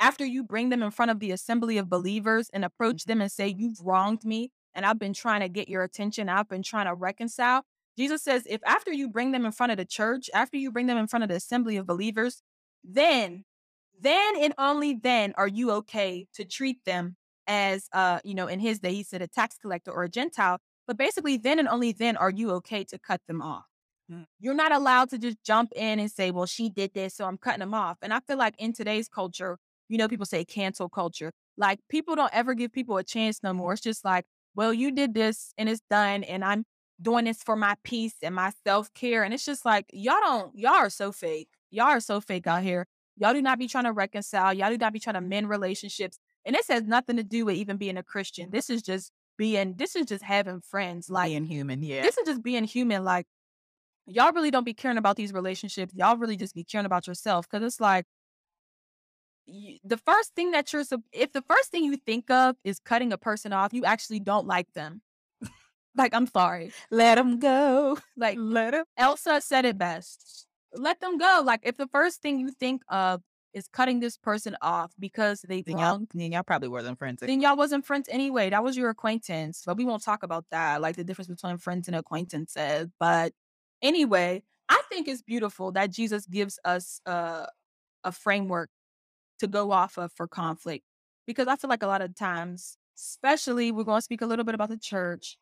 after 0.00 0.24
you 0.24 0.44
bring 0.44 0.68
them 0.68 0.82
in 0.82 0.90
front 0.90 1.10
of 1.10 1.20
the 1.20 1.30
assembly 1.30 1.78
of 1.78 1.88
believers 1.88 2.50
and 2.52 2.64
approach 2.64 3.02
mm-hmm. 3.02 3.10
them 3.10 3.20
and 3.20 3.32
say, 3.32 3.54
You've 3.56 3.80
wronged 3.80 4.24
me, 4.24 4.50
and 4.74 4.86
I've 4.86 4.98
been 4.98 5.14
trying 5.14 5.40
to 5.40 5.48
get 5.48 5.68
your 5.68 5.82
attention, 5.82 6.28
I've 6.28 6.48
been 6.48 6.62
trying 6.62 6.86
to 6.86 6.94
reconcile. 6.94 7.64
Jesus 7.98 8.22
says, 8.22 8.44
if 8.48 8.60
after 8.64 8.92
you 8.92 9.08
bring 9.08 9.32
them 9.32 9.44
in 9.44 9.50
front 9.50 9.72
of 9.72 9.78
the 9.78 9.84
church, 9.84 10.30
after 10.32 10.56
you 10.56 10.70
bring 10.70 10.86
them 10.86 10.98
in 10.98 11.08
front 11.08 11.24
of 11.24 11.28
the 11.28 11.34
assembly 11.34 11.76
of 11.76 11.86
believers, 11.86 12.42
then, 12.84 13.44
then 14.00 14.36
and 14.36 14.54
only 14.56 14.94
then 14.94 15.34
are 15.36 15.48
you 15.48 15.72
okay 15.72 16.28
to 16.34 16.44
treat 16.44 16.84
them 16.84 17.16
as 17.48 17.88
uh, 17.92 18.20
you 18.22 18.34
know, 18.34 18.46
in 18.46 18.60
his 18.60 18.78
day 18.78 18.94
he 18.94 19.02
said 19.02 19.22
a 19.22 19.26
tax 19.26 19.56
collector 19.60 19.90
or 19.90 20.04
a 20.04 20.08
Gentile. 20.08 20.58
But 20.86 20.96
basically, 20.96 21.36
then 21.36 21.58
and 21.58 21.68
only 21.68 21.92
then 21.92 22.16
are 22.16 22.30
you 22.30 22.50
okay 22.52 22.84
to 22.84 22.98
cut 22.98 23.20
them 23.26 23.42
off. 23.42 23.64
Mm. 24.10 24.24
You're 24.40 24.54
not 24.54 24.72
allowed 24.72 25.10
to 25.10 25.18
just 25.18 25.36
jump 25.44 25.70
in 25.74 25.98
and 25.98 26.10
say, 26.10 26.30
well, 26.30 26.46
she 26.46 26.70
did 26.70 26.94
this, 26.94 27.14
so 27.14 27.26
I'm 27.26 27.36
cutting 27.36 27.60
them 27.60 27.74
off. 27.74 27.98
And 28.00 28.12
I 28.12 28.20
feel 28.20 28.38
like 28.38 28.54
in 28.58 28.72
today's 28.72 29.08
culture, 29.08 29.58
you 29.88 29.98
know, 29.98 30.08
people 30.08 30.26
say 30.26 30.44
cancel 30.44 30.88
culture. 30.88 31.32
Like 31.56 31.80
people 31.88 32.14
don't 32.14 32.32
ever 32.32 32.54
give 32.54 32.72
people 32.72 32.96
a 32.96 33.04
chance 33.04 33.42
no 33.42 33.52
more. 33.52 33.72
It's 33.72 33.82
just 33.82 34.04
like, 34.04 34.24
well, 34.54 34.72
you 34.72 34.92
did 34.92 35.14
this 35.14 35.52
and 35.58 35.68
it's 35.68 35.82
done, 35.90 36.24
and 36.24 36.44
I'm 36.44 36.64
doing 37.00 37.26
this 37.26 37.42
for 37.42 37.56
my 37.56 37.76
peace 37.84 38.14
and 38.22 38.34
my 38.34 38.52
self 38.66 38.92
care. 38.94 39.24
And 39.24 39.34
it's 39.34 39.44
just 39.44 39.64
like, 39.64 39.86
y'all 39.92 40.20
don't, 40.20 40.56
y'all 40.56 40.72
are 40.74 40.90
so 40.90 41.12
fake. 41.12 41.48
Y'all 41.70 41.86
are 41.86 42.00
so 42.00 42.20
fake 42.20 42.46
out 42.46 42.62
here. 42.62 42.86
Y'all 43.16 43.34
do 43.34 43.42
not 43.42 43.58
be 43.58 43.68
trying 43.68 43.84
to 43.84 43.92
reconcile. 43.92 44.54
Y'all 44.54 44.70
do 44.70 44.78
not 44.78 44.92
be 44.92 45.00
trying 45.00 45.14
to 45.14 45.20
mend 45.20 45.48
relationships. 45.48 46.18
And 46.44 46.54
this 46.54 46.68
has 46.68 46.82
nothing 46.84 47.16
to 47.16 47.22
do 47.22 47.44
with 47.44 47.56
even 47.56 47.76
being 47.76 47.96
a 47.96 48.02
Christian. 48.02 48.50
This 48.50 48.70
is 48.70 48.82
just 48.82 49.12
being, 49.36 49.74
this 49.76 49.94
is 49.96 50.06
just 50.06 50.22
having 50.24 50.60
friends. 50.60 51.10
Like, 51.10 51.28
Being 51.30 51.44
human, 51.44 51.82
yeah. 51.82 52.02
this 52.02 52.16
is 52.18 52.26
just 52.26 52.42
being 52.42 52.64
human. 52.64 53.04
Like, 53.04 53.26
y'all 54.06 54.32
really 54.32 54.50
don't 54.50 54.64
be 54.64 54.74
caring 54.74 54.98
about 54.98 55.16
these 55.16 55.32
relationships. 55.32 55.92
Y'all 55.94 56.16
really 56.16 56.36
just 56.36 56.54
be 56.54 56.64
caring 56.64 56.86
about 56.86 57.06
yourself. 57.06 57.48
Cause 57.48 57.62
it's 57.62 57.80
like, 57.80 58.06
y- 59.46 59.78
the 59.84 59.98
first 59.98 60.34
thing 60.34 60.52
that 60.52 60.72
you're, 60.72 60.84
if 61.12 61.32
the 61.32 61.42
first 61.42 61.70
thing 61.70 61.84
you 61.84 61.96
think 61.96 62.30
of 62.30 62.56
is 62.64 62.80
cutting 62.80 63.12
a 63.12 63.18
person 63.18 63.52
off, 63.52 63.72
you 63.72 63.84
actually 63.84 64.20
don't 64.20 64.46
like 64.46 64.72
them. 64.74 65.02
like, 65.96 66.14
I'm 66.14 66.26
sorry. 66.26 66.72
Let 66.90 67.16
them 67.16 67.38
go. 67.38 67.98
Like, 68.16 68.36
Let 68.40 68.72
them. 68.72 68.84
Elsa 68.96 69.40
said 69.40 69.64
it 69.64 69.78
best. 69.78 70.46
Let 70.74 71.00
them 71.00 71.18
go. 71.18 71.42
Like, 71.44 71.60
if 71.62 71.76
the 71.76 71.88
first 71.88 72.20
thing 72.22 72.38
you 72.40 72.50
think 72.50 72.82
of 72.88 73.22
is 73.58 73.68
cutting 73.68 74.00
this 74.00 74.16
person 74.16 74.56
off 74.62 74.92
because 74.98 75.42
they 75.42 75.60
Then 75.62 75.78
y'all, 75.78 76.00
then 76.14 76.32
y'all 76.32 76.42
probably 76.42 76.68
wasn't 76.68 76.98
friends. 76.98 77.20
then 77.20 77.40
y'all 77.40 77.56
wasn't 77.56 77.84
friends 77.84 78.08
anyway. 78.10 78.48
That 78.50 78.64
was 78.64 78.76
your 78.76 78.88
acquaintance. 78.88 79.62
But 79.66 79.76
we 79.76 79.84
won't 79.84 80.02
talk 80.02 80.22
about 80.22 80.46
that, 80.50 80.80
like 80.80 80.96
the 80.96 81.04
difference 81.04 81.28
between 81.28 81.58
friends 81.58 81.88
and 81.88 81.96
acquaintances. 81.96 82.88
But 82.98 83.32
anyway, 83.82 84.42
I 84.68 84.80
think 84.88 85.08
it's 85.08 85.22
beautiful 85.22 85.72
that 85.72 85.90
Jesus 85.90 86.26
gives 86.26 86.58
us 86.64 87.00
uh, 87.04 87.46
a 88.04 88.12
framework 88.12 88.70
to 89.40 89.46
go 89.46 89.72
off 89.72 89.98
of 89.98 90.12
for 90.12 90.26
conflict. 90.26 90.84
Because 91.26 91.46
I 91.46 91.56
feel 91.56 91.68
like 91.68 91.82
a 91.82 91.86
lot 91.86 92.00
of 92.02 92.14
times, 92.14 92.78
especially 92.96 93.70
we're 93.72 93.84
going 93.84 93.98
to 93.98 94.02
speak 94.02 94.22
a 94.22 94.26
little 94.26 94.44
bit 94.44 94.54
about 94.54 94.70
the 94.70 94.78
church, 94.78 95.36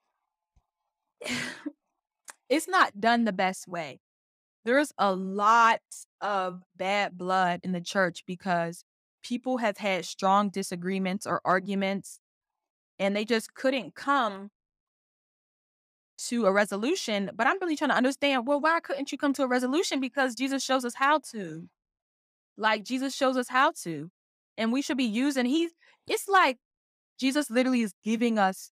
it's 2.48 2.68
not 2.68 3.00
done 3.00 3.24
the 3.24 3.32
best 3.32 3.68
way. 3.68 4.00
There's 4.64 4.92
a 4.98 5.14
lot 5.14 5.80
of 6.20 6.62
bad 6.76 7.16
blood 7.16 7.60
in 7.62 7.72
the 7.72 7.80
church 7.80 8.24
because 8.26 8.84
people 9.22 9.58
have 9.58 9.78
had 9.78 10.04
strong 10.04 10.48
disagreements 10.48 11.26
or 11.26 11.40
arguments 11.44 12.20
and 12.98 13.14
they 13.14 13.24
just 13.24 13.54
couldn't 13.54 13.94
come 13.94 14.50
to 16.18 16.46
a 16.46 16.52
resolution. 16.52 17.30
But 17.34 17.46
I'm 17.46 17.58
really 17.60 17.76
trying 17.76 17.90
to 17.90 17.96
understand 17.96 18.46
well, 18.46 18.60
why 18.60 18.80
couldn't 18.80 19.12
you 19.12 19.18
come 19.18 19.32
to 19.34 19.42
a 19.42 19.48
resolution? 19.48 20.00
Because 20.00 20.34
Jesus 20.34 20.62
shows 20.62 20.84
us 20.84 20.94
how 20.94 21.18
to. 21.32 21.68
Like 22.56 22.84
Jesus 22.84 23.14
shows 23.14 23.36
us 23.36 23.48
how 23.48 23.72
to. 23.82 24.10
And 24.56 24.72
we 24.72 24.80
should 24.80 24.96
be 24.96 25.04
using, 25.04 25.44
he's, 25.44 25.72
it's 26.08 26.28
like 26.28 26.56
Jesus 27.18 27.50
literally 27.50 27.82
is 27.82 27.92
giving 28.04 28.38
us 28.38 28.70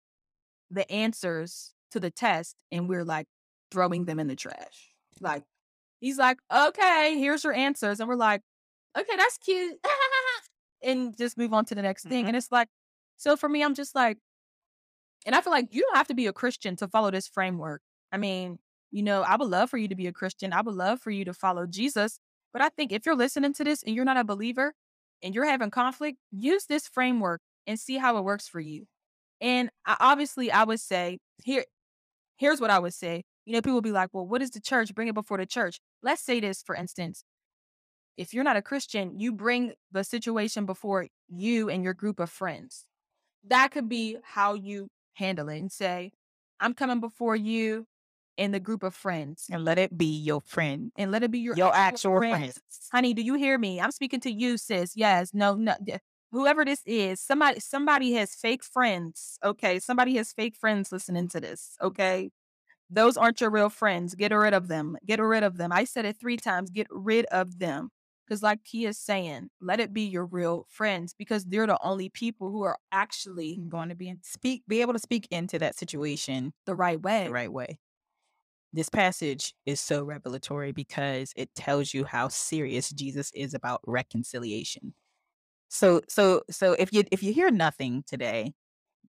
the 0.70 0.90
answers 0.90 1.72
to 1.92 2.00
the 2.00 2.10
test, 2.10 2.56
and 2.70 2.88
we're 2.88 3.04
like 3.04 3.26
throwing 3.70 4.04
them 4.04 4.18
in 4.18 4.26
the 4.26 4.36
trash. 4.36 4.92
Like, 5.20 5.44
he's 6.00 6.18
like, 6.18 6.38
okay, 6.52 7.16
here's 7.18 7.44
your 7.44 7.54
answers. 7.54 8.00
And 8.00 8.08
we're 8.08 8.16
like, 8.16 8.42
okay, 8.98 9.16
that's 9.16 9.38
cute. 9.38 9.76
and 10.82 11.16
just 11.16 11.36
move 11.38 11.52
on 11.52 11.64
to 11.66 11.74
the 11.74 11.82
next 11.82 12.04
thing. 12.04 12.24
Mhm. 12.24 12.28
And 12.28 12.36
it's 12.36 12.52
like, 12.52 12.68
so 13.16 13.36
for 13.36 13.48
me, 13.48 13.62
I'm 13.64 13.74
just 13.74 13.94
like, 13.94 14.18
and 15.26 15.34
I 15.34 15.40
feel 15.40 15.52
like 15.52 15.74
you 15.74 15.82
don't 15.82 15.96
have 15.96 16.08
to 16.08 16.14
be 16.14 16.26
a 16.26 16.32
Christian 16.32 16.76
to 16.76 16.88
follow 16.88 17.10
this 17.10 17.28
framework. 17.28 17.82
I 18.12 18.16
mean, 18.16 18.58
you 18.90 19.02
know, 19.02 19.22
I 19.22 19.36
would 19.36 19.48
love 19.48 19.70
for 19.70 19.76
you 19.76 19.88
to 19.88 19.94
be 19.94 20.06
a 20.06 20.12
Christian. 20.12 20.52
I 20.52 20.60
would 20.62 20.74
love 20.74 21.00
for 21.00 21.10
you 21.10 21.24
to 21.26 21.34
follow 21.34 21.66
Jesus. 21.66 22.18
But 22.52 22.62
I 22.62 22.70
think 22.70 22.92
if 22.92 23.04
you're 23.04 23.16
listening 23.16 23.52
to 23.54 23.64
this 23.64 23.82
and 23.82 23.94
you're 23.94 24.04
not 24.04 24.16
a 24.16 24.24
believer 24.24 24.72
and 25.22 25.34
you're 25.34 25.44
having 25.44 25.70
conflict, 25.70 26.18
use 26.30 26.64
this 26.66 26.88
framework 26.88 27.40
and 27.66 27.78
see 27.78 27.98
how 27.98 28.16
it 28.16 28.24
works 28.24 28.48
for 28.48 28.60
you. 28.60 28.86
And 29.40 29.70
I, 29.84 29.96
obviously, 30.00 30.50
I 30.50 30.64
would 30.64 30.80
say 30.80 31.18
here, 31.44 31.64
here's 32.36 32.60
what 32.60 32.70
I 32.70 32.78
would 32.78 32.94
say. 32.94 33.24
You 33.48 33.54
know, 33.54 33.62
people 33.62 33.72
will 33.72 33.80
be 33.80 33.92
like, 33.92 34.10
well, 34.12 34.26
what 34.26 34.42
is 34.42 34.50
the 34.50 34.60
church? 34.60 34.94
Bring 34.94 35.08
it 35.08 35.14
before 35.14 35.38
the 35.38 35.46
church. 35.46 35.80
Let's 36.02 36.20
say 36.20 36.38
this, 36.38 36.62
for 36.62 36.74
instance. 36.74 37.24
If 38.18 38.34
you're 38.34 38.44
not 38.44 38.56
a 38.56 38.62
Christian, 38.62 39.18
you 39.18 39.32
bring 39.32 39.72
the 39.90 40.04
situation 40.04 40.66
before 40.66 41.06
you 41.28 41.70
and 41.70 41.82
your 41.82 41.94
group 41.94 42.20
of 42.20 42.28
friends. 42.28 42.84
That 43.46 43.70
could 43.70 43.88
be 43.88 44.18
how 44.22 44.52
you 44.52 44.88
handle 45.14 45.48
it 45.48 45.60
and 45.60 45.72
say, 45.72 46.12
I'm 46.60 46.74
coming 46.74 47.00
before 47.00 47.36
you 47.36 47.86
and 48.36 48.52
the 48.52 48.60
group 48.60 48.82
of 48.82 48.94
friends 48.94 49.46
And 49.50 49.64
let 49.64 49.78
it 49.78 49.96
be 49.96 50.18
your 50.18 50.42
friend, 50.42 50.92
and 50.96 51.10
let 51.10 51.22
it 51.22 51.30
be 51.30 51.38
your, 51.38 51.56
your 51.56 51.74
actual 51.74 52.18
friends. 52.18 52.60
honey 52.92 53.12
do 53.12 53.20
you 53.20 53.34
hear 53.34 53.58
me 53.58 53.80
i'm 53.80 53.90
speaking 53.90 54.20
to 54.20 54.30
you 54.30 54.56
sis 54.56 54.92
yes 54.94 55.34
no 55.34 55.54
no 55.56 55.74
whoever 56.30 56.64
this 56.64 56.80
is 56.86 57.20
somebody 57.20 57.58
somebody 57.58 58.12
has 58.12 58.36
fake 58.36 58.62
friends 58.62 59.38
okay 59.44 59.80
somebody 59.80 60.16
has 60.16 60.32
fake 60.32 60.54
friends 60.54 60.92
listening 60.92 61.26
to 61.28 61.40
this 61.40 61.76
okay 61.82 62.30
those 62.90 63.16
aren't 63.16 63.40
your 63.40 63.50
real 63.50 63.68
friends. 63.68 64.14
Get 64.14 64.32
rid 64.32 64.54
of 64.54 64.68
them. 64.68 64.96
Get 65.06 65.20
rid 65.20 65.42
of 65.42 65.56
them. 65.56 65.72
I 65.72 65.84
said 65.84 66.04
it 66.04 66.18
three 66.18 66.36
times 66.36 66.70
get 66.70 66.86
rid 66.90 67.26
of 67.26 67.58
them. 67.58 67.90
Because 68.26 68.42
like 68.42 68.60
he 68.64 68.84
is 68.84 68.98
saying 68.98 69.48
let 69.60 69.80
it 69.80 69.94
be 69.94 70.02
your 70.02 70.26
real 70.26 70.66
friends 70.68 71.14
because 71.16 71.46
they're 71.46 71.66
the 71.66 71.78
only 71.82 72.10
people 72.10 72.50
who 72.50 72.62
are 72.62 72.76
actually 72.92 73.58
going 73.68 73.88
to 73.88 73.94
be 73.94 74.08
in, 74.08 74.18
speak, 74.22 74.64
be 74.68 74.82
able 74.82 74.92
to 74.92 74.98
speak 74.98 75.26
into 75.30 75.58
that 75.58 75.78
situation 75.78 76.52
the 76.66 76.74
right 76.74 77.00
way. 77.00 77.24
the 77.24 77.32
right 77.32 77.52
way. 77.52 77.78
This 78.72 78.90
passage 78.90 79.54
is 79.64 79.80
so 79.80 80.04
revelatory 80.04 80.72
because 80.72 81.32
it 81.36 81.54
tells 81.54 81.94
you 81.94 82.04
how 82.04 82.28
serious 82.28 82.90
Jesus 82.90 83.32
is 83.34 83.54
about 83.54 83.80
reconciliation. 83.86 84.92
So 85.68 86.02
so 86.08 86.42
so 86.50 86.72
if 86.74 86.92
you 86.92 87.04
if 87.10 87.22
you 87.22 87.32
hear 87.32 87.50
nothing 87.50 88.04
today, 88.06 88.52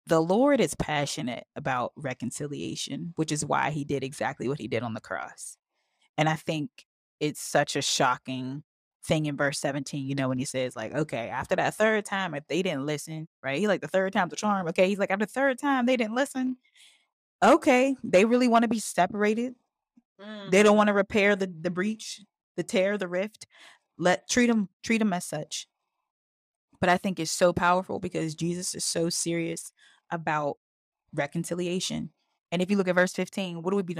the 0.06 0.20
Lord 0.20 0.60
is 0.60 0.74
passionate 0.74 1.46
about 1.54 1.92
reconciliation, 1.96 3.12
which 3.16 3.30
is 3.30 3.44
why 3.44 3.70
he 3.70 3.84
did 3.84 4.02
exactly 4.02 4.48
what 4.48 4.58
he 4.58 4.68
did 4.68 4.82
on 4.82 4.94
the 4.94 5.00
cross. 5.00 5.56
And 6.18 6.28
I 6.28 6.34
think 6.34 6.70
it's 7.20 7.40
such 7.40 7.76
a 7.76 7.82
shocking 7.82 8.64
thing 9.04 9.26
in 9.26 9.36
verse 9.36 9.58
17, 9.58 10.06
you 10.06 10.14
know, 10.14 10.28
when 10.28 10.38
he 10.38 10.44
says, 10.44 10.76
like, 10.76 10.94
okay, 10.94 11.28
after 11.28 11.56
that 11.56 11.74
third 11.74 12.04
time, 12.04 12.34
if 12.34 12.46
they 12.48 12.62
didn't 12.62 12.86
listen, 12.86 13.28
right? 13.42 13.58
He 13.58 13.68
like 13.68 13.80
the 13.80 13.88
third 13.88 14.12
time's 14.12 14.32
a 14.32 14.36
charm. 14.36 14.68
Okay. 14.68 14.88
He's 14.88 14.98
like, 14.98 15.10
after 15.10 15.26
the 15.26 15.32
third 15.32 15.58
time, 15.58 15.86
they 15.86 15.96
didn't 15.96 16.14
listen. 16.14 16.56
Okay. 17.42 17.96
They 18.02 18.24
really 18.24 18.48
want 18.48 18.62
to 18.62 18.68
be 18.68 18.78
separated. 18.78 19.54
They 20.50 20.62
don't 20.62 20.70
mm-hmm. 20.70 20.76
want 20.76 20.86
to 20.88 20.94
repair 20.94 21.34
the, 21.34 21.52
the 21.60 21.70
breach, 21.70 22.20
the 22.56 22.62
tear, 22.62 22.96
the 22.96 23.08
rift. 23.08 23.46
Let 23.98 24.28
treat 24.28 24.46
them, 24.46 24.68
treat 24.82 24.98
them 24.98 25.12
as 25.12 25.24
such. 25.24 25.66
But 26.80 26.88
I 26.88 26.96
think 26.96 27.18
it's 27.18 27.30
so 27.30 27.52
powerful 27.52 27.98
because 27.98 28.34
Jesus 28.34 28.74
is 28.74 28.84
so 28.84 29.08
serious 29.08 29.72
about 30.12 30.58
reconciliation. 31.14 32.10
And 32.50 32.62
if 32.62 32.70
you 32.70 32.76
look 32.76 32.88
at 32.88 32.94
verse 32.94 33.12
15, 33.12 33.62
what 33.62 33.70
do 33.70 33.76
we 33.76 33.82
be 33.82 33.96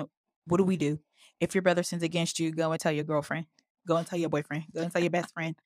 what 0.46 0.58
do 0.58 0.64
we 0.64 0.76
do? 0.76 0.98
If 1.40 1.54
your 1.54 1.62
brother 1.62 1.82
sins 1.82 2.02
against 2.02 2.38
you, 2.38 2.52
go 2.52 2.72
and 2.72 2.80
tell 2.80 2.92
your 2.92 3.04
girlfriend, 3.04 3.46
go 3.86 3.96
and 3.96 4.06
tell 4.06 4.18
your 4.18 4.28
boyfriend, 4.28 4.64
go 4.74 4.82
and 4.82 4.92
tell 4.92 5.02
your 5.02 5.10
best 5.10 5.32
friend. 5.32 5.56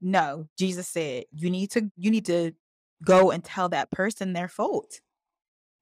No, 0.00 0.48
Jesus 0.58 0.88
said 0.88 1.24
you 1.32 1.50
need 1.50 1.70
to 1.72 1.90
you 1.96 2.10
need 2.10 2.26
to 2.26 2.52
go 3.04 3.30
and 3.30 3.42
tell 3.42 3.68
that 3.70 3.90
person 3.90 4.32
their 4.32 4.48
fault. 4.48 5.00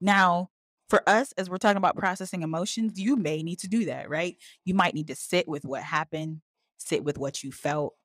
Now, 0.01 0.49
for 0.89 1.07
us, 1.07 1.31
as 1.33 1.49
we're 1.49 1.57
talking 1.57 1.77
about 1.77 1.97
processing 1.97 2.41
emotions, 2.41 2.99
you 2.99 3.15
may 3.15 3.41
need 3.41 3.59
to 3.59 3.67
do 3.67 3.85
that, 3.85 4.09
right? 4.09 4.37
You 4.65 4.73
might 4.73 4.93
need 4.93 5.07
to 5.07 5.15
sit 5.15 5.47
with 5.47 5.65
what 5.65 5.81
happened, 5.81 6.41
sit 6.77 7.03
with 7.03 7.17
what 7.17 7.43
you 7.43 7.51
felt, 7.51 7.95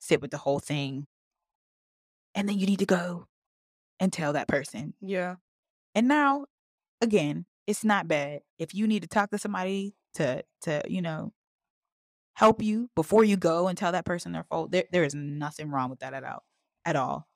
sit 0.00 0.20
with 0.20 0.30
the 0.30 0.38
whole 0.38 0.58
thing. 0.58 1.06
And 2.34 2.48
then 2.48 2.58
you 2.58 2.66
need 2.66 2.80
to 2.80 2.86
go 2.86 3.26
and 3.98 4.12
tell 4.12 4.34
that 4.34 4.48
person. 4.48 4.94
yeah 5.00 5.36
And 5.96 6.08
now, 6.08 6.44
again, 7.00 7.46
it's 7.66 7.82
not 7.82 8.06
bad. 8.06 8.42
If 8.58 8.74
you 8.74 8.86
need 8.86 9.02
to 9.02 9.08
talk 9.08 9.30
to 9.30 9.38
somebody 9.38 9.96
to 10.14 10.44
to, 10.62 10.82
you 10.86 11.02
know, 11.02 11.32
help 12.34 12.62
you 12.62 12.90
before 12.94 13.24
you 13.24 13.36
go 13.36 13.66
and 13.66 13.76
tell 13.76 13.92
that 13.92 14.04
person 14.04 14.32
their 14.32 14.44
fault, 14.44 14.70
there, 14.70 14.84
there 14.92 15.04
is 15.04 15.14
nothing 15.14 15.70
wrong 15.70 15.88
with 15.90 16.00
that 16.00 16.14
at 16.14 16.22
all. 16.22 16.44
At 16.84 16.96
all. 16.96 17.26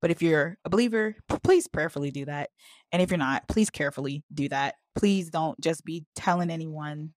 But 0.00 0.10
if 0.10 0.20
you're 0.22 0.56
a 0.64 0.70
believer, 0.70 1.14
please 1.44 1.68
prayerfully 1.68 2.10
do 2.10 2.24
that. 2.24 2.50
And 2.90 3.00
if 3.02 3.10
you're 3.10 3.18
not, 3.18 3.46
please 3.46 3.70
carefully 3.70 4.24
do 4.32 4.48
that. 4.48 4.74
Please 4.96 5.30
don't 5.30 5.60
just 5.60 5.84
be 5.84 6.06
telling 6.16 6.50
anyone 6.50 7.10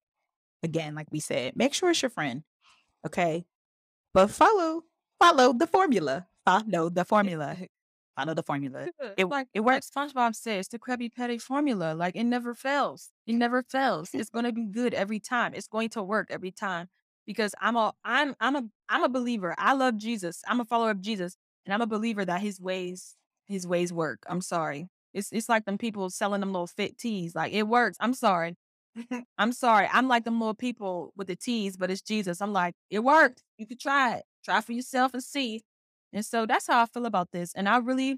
again, 0.62 0.94
like 0.94 1.08
we 1.10 1.20
said. 1.20 1.56
Make 1.56 1.74
sure 1.74 1.90
it's 1.90 2.02
your 2.02 2.12
friend. 2.12 2.44
Okay. 3.08 3.46
But 4.14 4.30
follow, 4.30 4.84
follow 5.20 5.54
the 5.54 5.68
formula. 5.68 6.28
Follow 6.46 6.90
the 6.90 7.06
formula. 7.06 7.58
Follow 8.16 8.34
the 8.34 8.44
formula. 8.44 8.88
It, 9.18 9.26
like 9.26 9.48
it 9.54 9.62
like 9.62 9.66
works. 9.66 9.90
SpongeBob 9.90 10.36
says, 10.36 10.68
the 10.68 10.80
Krabby 10.80 11.14
Patty 11.14 11.38
formula. 11.38 11.94
Like 11.94 12.16
it 12.16 12.24
never 12.24 12.54
fails. 12.54 13.10
It 13.28 13.34
never 13.34 13.64
fails. 13.64 14.10
It's 14.14 14.30
going 14.30 14.46
to 14.46 14.52
be 14.52 14.66
good 14.66 14.94
every 14.94 15.20
time. 15.20 15.54
It's 15.54 15.68
going 15.68 15.90
to 15.90 16.04
work 16.04 16.28
every 16.30 16.52
time 16.52 16.88
because 17.26 17.54
I'm 17.60 17.76
a 17.76 17.94
I'm 18.04 18.36
I'm 18.40 18.56
a 18.56 18.64
I'm 18.90 19.04
a 19.04 19.10
believer. 19.10 19.56
I 19.58 19.74
love 19.74 19.98
Jesus. 19.98 20.42
I'm 20.48 20.60
a 20.60 20.66
follower 20.66 20.92
of 20.92 21.02
Jesus, 21.02 21.38
and 21.66 21.74
I'm 21.74 21.82
a 21.82 21.88
believer 21.88 22.26
that 22.26 22.42
His 22.42 22.60
ways 22.62 23.16
His 23.48 23.68
ways 23.68 23.92
work. 23.92 24.24
I'm 24.30 24.42
sorry. 24.42 24.88
It's 25.14 25.32
it's 25.32 25.50
like 25.50 25.66
them 25.66 25.78
people 25.78 26.10
selling 26.10 26.42
them 26.42 26.52
little 26.52 26.68
fit 26.68 26.98
teas. 26.98 27.36
Like 27.36 27.54
it 27.54 27.64
works. 27.64 27.98
I'm 28.00 28.14
sorry. 28.14 28.56
I'm 29.38 29.52
sorry. 29.52 29.90
I'm 29.92 30.08
like 30.08 30.24
them 30.24 30.40
little 30.40 30.54
people 30.54 31.12
with 31.16 31.28
the 31.28 31.36
teas, 31.36 31.78
but 31.78 31.92
it's 31.92 32.02
Jesus. 32.02 32.42
I'm 32.42 32.54
like 32.54 32.76
it 32.90 33.00
worked. 33.00 33.44
You 33.58 33.66
could 33.68 33.80
try 33.80 34.16
it. 34.18 34.24
Try 34.44 34.62
for 34.62 34.74
yourself 34.74 35.14
and 35.14 35.24
see. 35.24 35.64
And 36.16 36.26
so 36.26 36.46
that's 36.46 36.66
how 36.66 36.82
I 36.82 36.86
feel 36.86 37.06
about 37.06 37.32
this. 37.32 37.52
And 37.54 37.68
I 37.68 37.78
really 37.78 38.18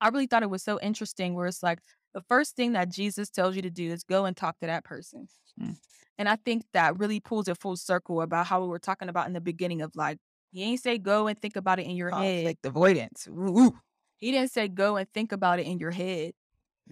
I 0.00 0.08
really 0.08 0.26
thought 0.26 0.42
it 0.42 0.50
was 0.50 0.62
so 0.62 0.78
interesting 0.80 1.34
where 1.34 1.46
it's 1.46 1.62
like 1.62 1.78
the 2.14 2.22
first 2.22 2.56
thing 2.56 2.72
that 2.72 2.90
Jesus 2.90 3.30
tells 3.30 3.54
you 3.54 3.62
to 3.62 3.70
do 3.70 3.90
is 3.90 4.02
go 4.02 4.24
and 4.24 4.36
talk 4.36 4.58
to 4.58 4.66
that 4.66 4.84
person. 4.84 5.28
Mm. 5.60 5.76
And 6.18 6.28
I 6.28 6.36
think 6.36 6.64
that 6.72 6.98
really 6.98 7.20
pulls 7.20 7.48
it 7.48 7.58
full 7.58 7.76
circle 7.76 8.20
about 8.22 8.46
how 8.46 8.60
we 8.60 8.66
were 8.66 8.80
talking 8.80 9.08
about 9.08 9.28
in 9.28 9.32
the 9.34 9.40
beginning 9.40 9.82
of 9.82 9.92
like, 9.94 10.18
he 10.50 10.64
ain't 10.64 10.80
say 10.80 10.98
go 10.98 11.28
and 11.28 11.40
think 11.40 11.54
about 11.54 11.78
it 11.78 11.86
in 11.86 11.94
your 11.94 12.10
head. 12.10 12.44
Conflict 12.44 12.66
avoidance. 12.66 13.28
Ooh. 13.28 13.78
He 14.16 14.32
didn't 14.32 14.50
say 14.50 14.66
go 14.66 14.96
and 14.96 15.08
think 15.14 15.30
about 15.32 15.60
it 15.60 15.66
in 15.66 15.78
your 15.78 15.92
head. 15.92 16.32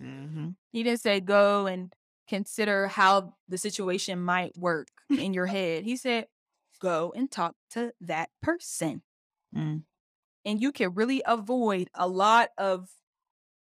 Mhm. 0.00 0.54
He 0.70 0.82
didn't 0.84 1.00
say 1.00 1.20
go 1.20 1.66
and 1.66 1.92
consider 2.28 2.86
how 2.86 3.34
the 3.48 3.58
situation 3.58 4.22
might 4.22 4.56
work 4.56 4.88
in 5.10 5.34
your 5.34 5.46
head. 5.46 5.84
He 5.84 5.96
said 5.96 6.26
go 6.80 7.12
and 7.16 7.30
talk 7.30 7.56
to 7.70 7.92
that 8.00 8.30
person. 8.40 9.02
Mm. 9.54 9.82
And 10.48 10.62
you 10.62 10.72
can 10.72 10.94
really 10.94 11.22
avoid 11.26 11.90
a 11.94 12.08
lot 12.08 12.48
of 12.56 12.88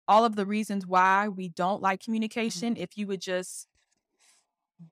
all 0.07 0.27
of 0.27 0.37
the 0.37 0.45
reasons 0.45 0.87
why 0.87 1.29
we 1.29 1.49
don't 1.49 1.81
like 1.81 2.01
mm-hmm. 2.01 2.05
communication 2.05 2.77
if 2.77 2.99
you 2.99 3.07
would 3.07 3.23
just 3.23 3.69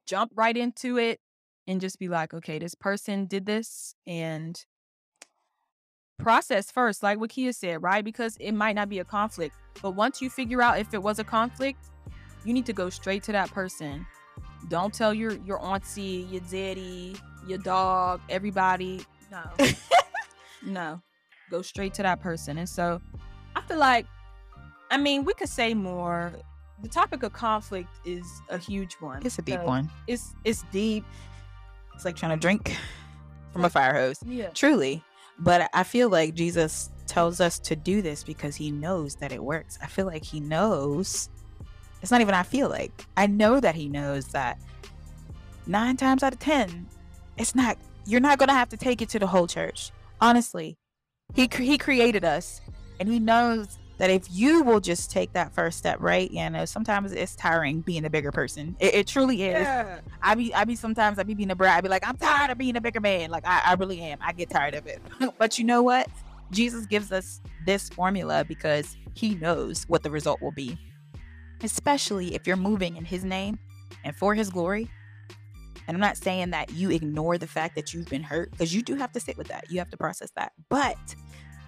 jump 0.06 0.32
right 0.34 0.56
into 0.56 0.96
it 0.96 1.20
and 1.66 1.82
just 1.82 1.98
be 1.98 2.08
like, 2.08 2.32
okay, 2.32 2.58
this 2.58 2.74
person 2.74 3.26
did 3.26 3.44
this 3.44 3.94
and 4.06 4.64
process 6.18 6.70
first, 6.70 7.02
like 7.02 7.20
what 7.20 7.28
Keea 7.28 7.54
said, 7.54 7.82
right? 7.82 8.02
Because 8.02 8.38
it 8.40 8.52
might 8.52 8.74
not 8.74 8.88
be 8.88 8.98
a 9.00 9.04
conflict. 9.04 9.54
But 9.82 9.90
once 9.90 10.22
you 10.22 10.30
figure 10.30 10.62
out 10.62 10.78
if 10.78 10.94
it 10.94 11.02
was 11.02 11.18
a 11.18 11.24
conflict, 11.24 11.90
you 12.42 12.54
need 12.54 12.64
to 12.64 12.72
go 12.72 12.88
straight 12.88 13.22
to 13.24 13.32
that 13.32 13.50
person. 13.50 14.06
Don't 14.68 14.94
tell 14.94 15.12
your 15.12 15.32
your 15.44 15.62
auntie, 15.62 16.26
your 16.30 16.40
daddy, 16.50 17.16
your 17.46 17.58
dog, 17.58 18.22
everybody. 18.30 19.04
No. 19.30 19.66
no. 20.64 21.02
Go 21.52 21.60
straight 21.62 21.92
to 21.94 22.02
that 22.02 22.18
person. 22.20 22.56
And 22.56 22.68
so 22.68 23.00
I 23.54 23.60
feel 23.60 23.78
like 23.78 24.06
I 24.90 24.96
mean, 24.96 25.24
we 25.24 25.34
could 25.34 25.48
say 25.48 25.74
more. 25.74 26.32
The 26.82 26.88
topic 26.88 27.22
of 27.22 27.32
conflict 27.32 27.88
is 28.04 28.26
a 28.48 28.58
huge 28.58 28.94
one. 28.94 29.24
It's 29.24 29.38
a 29.38 29.42
deep 29.42 29.60
So 29.60 29.66
one. 29.66 29.90
It's 30.06 30.34
it's 30.44 30.64
deep. 30.72 31.04
It's 31.94 32.06
like 32.06 32.16
trying 32.16 32.38
to 32.38 32.40
drink 32.40 32.74
from 33.52 33.66
a 33.66 33.70
fire 33.70 33.94
hose. 33.94 34.18
Yeah. 34.26 34.48
Truly. 34.48 35.04
But 35.38 35.68
I 35.74 35.82
feel 35.82 36.08
like 36.08 36.34
Jesus 36.34 36.90
tells 37.06 37.38
us 37.40 37.58
to 37.58 37.76
do 37.76 38.00
this 38.00 38.24
because 38.24 38.56
he 38.56 38.70
knows 38.70 39.16
that 39.16 39.30
it 39.30 39.44
works. 39.44 39.78
I 39.82 39.86
feel 39.88 40.06
like 40.06 40.24
he 40.24 40.40
knows. 40.40 41.28
It's 42.00 42.10
not 42.10 42.22
even 42.22 42.34
I 42.34 42.42
feel 42.44 42.70
like. 42.70 43.06
I 43.16 43.26
know 43.26 43.60
that 43.60 43.74
he 43.74 43.88
knows 43.88 44.28
that 44.28 44.58
9 45.66 45.96
times 45.96 46.22
out 46.22 46.32
of 46.32 46.38
10 46.40 46.88
it's 47.36 47.54
not 47.54 47.78
you're 48.06 48.20
not 48.20 48.38
going 48.38 48.48
to 48.48 48.54
have 48.54 48.68
to 48.70 48.76
take 48.76 49.00
it 49.00 49.08
to 49.10 49.18
the 49.18 49.26
whole 49.26 49.46
church. 49.46 49.92
Honestly. 50.20 50.76
He 51.34 51.48
he 51.52 51.78
created 51.78 52.24
us 52.24 52.60
and 53.00 53.08
he 53.08 53.18
knows 53.18 53.78
that 53.98 54.10
if 54.10 54.26
you 54.30 54.62
will 54.62 54.80
just 54.80 55.10
take 55.10 55.32
that 55.32 55.52
first 55.52 55.78
step, 55.78 55.98
right? 56.00 56.28
You 56.30 56.50
know, 56.50 56.64
sometimes 56.64 57.12
it's 57.12 57.36
tiring 57.36 57.82
being 57.82 58.04
a 58.04 58.10
bigger 58.10 58.32
person. 58.32 58.74
It, 58.80 58.94
it 58.94 59.06
truly 59.06 59.44
is. 59.44 59.62
Yeah. 59.62 60.00
I 60.20 60.34
be, 60.34 60.52
I 60.52 60.64
be 60.64 60.74
sometimes 60.74 61.20
I 61.20 61.22
be 61.22 61.34
being 61.34 61.52
a 61.52 61.54
brat. 61.54 61.78
I'd 61.78 61.84
be 61.84 61.88
like, 61.88 62.06
I'm 62.06 62.16
tired 62.16 62.50
of 62.50 62.58
being 62.58 62.76
a 62.76 62.80
bigger 62.80 63.00
man. 63.00 63.30
Like 63.30 63.46
I, 63.46 63.62
I 63.64 63.74
really 63.74 64.00
am. 64.00 64.18
I 64.20 64.32
get 64.32 64.50
tired 64.50 64.74
of 64.74 64.88
it. 64.88 65.00
but 65.38 65.56
you 65.56 65.64
know 65.64 65.82
what? 65.82 66.08
Jesus 66.50 66.84
gives 66.86 67.12
us 67.12 67.40
this 67.64 67.88
formula 67.90 68.44
because 68.44 68.96
he 69.14 69.36
knows 69.36 69.84
what 69.84 70.02
the 70.02 70.10
result 70.10 70.42
will 70.42 70.50
be. 70.52 70.76
Especially 71.62 72.34
if 72.34 72.44
you're 72.44 72.56
moving 72.56 72.96
in 72.96 73.04
his 73.04 73.24
name 73.24 73.58
and 74.04 74.16
for 74.16 74.34
his 74.34 74.50
glory. 74.50 74.90
And 75.88 75.96
I'm 75.96 76.00
not 76.00 76.16
saying 76.16 76.50
that 76.50 76.72
you 76.72 76.90
ignore 76.90 77.38
the 77.38 77.46
fact 77.46 77.74
that 77.74 77.92
you've 77.92 78.08
been 78.08 78.22
hurt 78.22 78.50
because 78.52 78.74
you 78.74 78.82
do 78.82 78.94
have 78.96 79.12
to 79.12 79.20
sit 79.20 79.36
with 79.36 79.48
that. 79.48 79.70
You 79.70 79.78
have 79.78 79.90
to 79.90 79.96
process 79.96 80.30
that. 80.36 80.52
But 80.68 80.96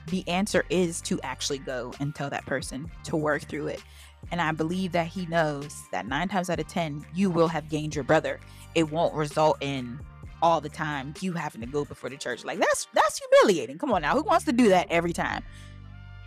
the 0.09 0.27
answer 0.29 0.65
is 0.71 1.01
to 1.03 1.21
actually 1.23 1.59
go 1.59 1.93
and 2.01 2.15
tell 2.15 2.31
that 2.31 2.47
person 2.47 2.91
to 3.05 3.17
work 3.17 3.43
through 3.43 3.69
it. 3.69 3.83
And 4.31 4.41
I 4.41 4.53
believe 4.53 4.93
that 4.93 5.07
he 5.07 5.27
knows 5.27 5.83
that 5.93 6.07
nine 6.07 6.29
times 6.29 6.51
out 6.51 6.61
of 6.61 6.69
10, 6.69 7.05
you 7.15 7.31
will 7.31 7.49
have 7.49 7.69
gained 7.69 7.95
your 7.95 8.05
brother. 8.05 8.41
It 8.75 8.91
won't 8.91 9.15
result 9.15 9.59
in 9.61 9.99
all 10.43 10.61
the 10.61 10.69
time 10.69 11.15
you 11.21 11.33
having 11.33 11.61
to 11.63 11.67
go 11.67 11.85
before 11.85 12.11
the 12.11 12.17
church. 12.17 12.45
Like 12.45 12.59
that's 12.59 12.87
that's 12.93 13.19
humiliating. 13.19 13.79
Come 13.79 13.93
on 13.93 14.03
now. 14.03 14.15
Who 14.15 14.23
wants 14.23 14.45
to 14.45 14.53
do 14.53 14.69
that 14.69 14.87
every 14.91 15.13
time? 15.13 15.43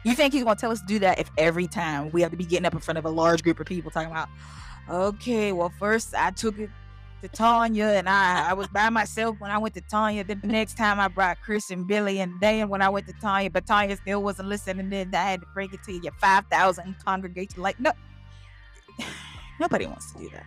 You 0.03 0.15
think 0.15 0.33
he's 0.33 0.43
gonna 0.43 0.55
tell 0.55 0.71
us 0.71 0.81
to 0.81 0.87
do 0.87 0.99
that 0.99 1.19
if 1.19 1.29
every 1.37 1.67
time 1.67 2.09
we 2.11 2.21
have 2.21 2.31
to 2.31 2.37
be 2.37 2.45
getting 2.45 2.65
up 2.65 2.73
in 2.73 2.79
front 2.79 2.97
of 2.97 3.05
a 3.05 3.09
large 3.09 3.43
group 3.43 3.59
of 3.59 3.67
people 3.67 3.91
talking 3.91 4.09
about, 4.09 4.29
okay, 4.89 5.51
well, 5.51 5.71
first 5.77 6.15
I 6.15 6.31
took 6.31 6.57
it 6.57 6.69
to 7.21 7.27
Tanya, 7.27 7.85
and 7.85 8.07
I 8.07 8.49
I 8.49 8.53
was 8.53 8.67
by 8.67 8.89
myself 8.89 9.37
when 9.39 9.51
I 9.51 9.57
went 9.57 9.73
to 9.75 9.81
Tanya. 9.81 10.23
The 10.23 10.35
next 10.43 10.77
time 10.77 10.99
I 10.99 11.07
brought 11.07 11.37
Chris 11.41 11.71
and 11.71 11.87
Billy, 11.87 12.19
and 12.19 12.33
then 12.39 12.69
when 12.69 12.81
I 12.81 12.89
went 12.89 13.07
to 13.07 13.13
Tanya, 13.13 13.49
but 13.49 13.65
Tanya 13.65 13.97
still 13.97 14.21
wasn't 14.23 14.49
listening. 14.49 14.89
Then 14.89 15.13
I 15.13 15.31
had 15.31 15.41
to 15.41 15.47
break 15.53 15.73
it 15.73 15.83
to 15.83 15.93
your 15.93 16.13
five 16.13 16.45
thousand 16.47 16.95
congregation. 17.03 17.61
Like 17.61 17.79
no, 17.79 17.91
nobody 19.59 19.85
wants 19.85 20.13
to 20.13 20.19
do 20.19 20.29
that. 20.29 20.45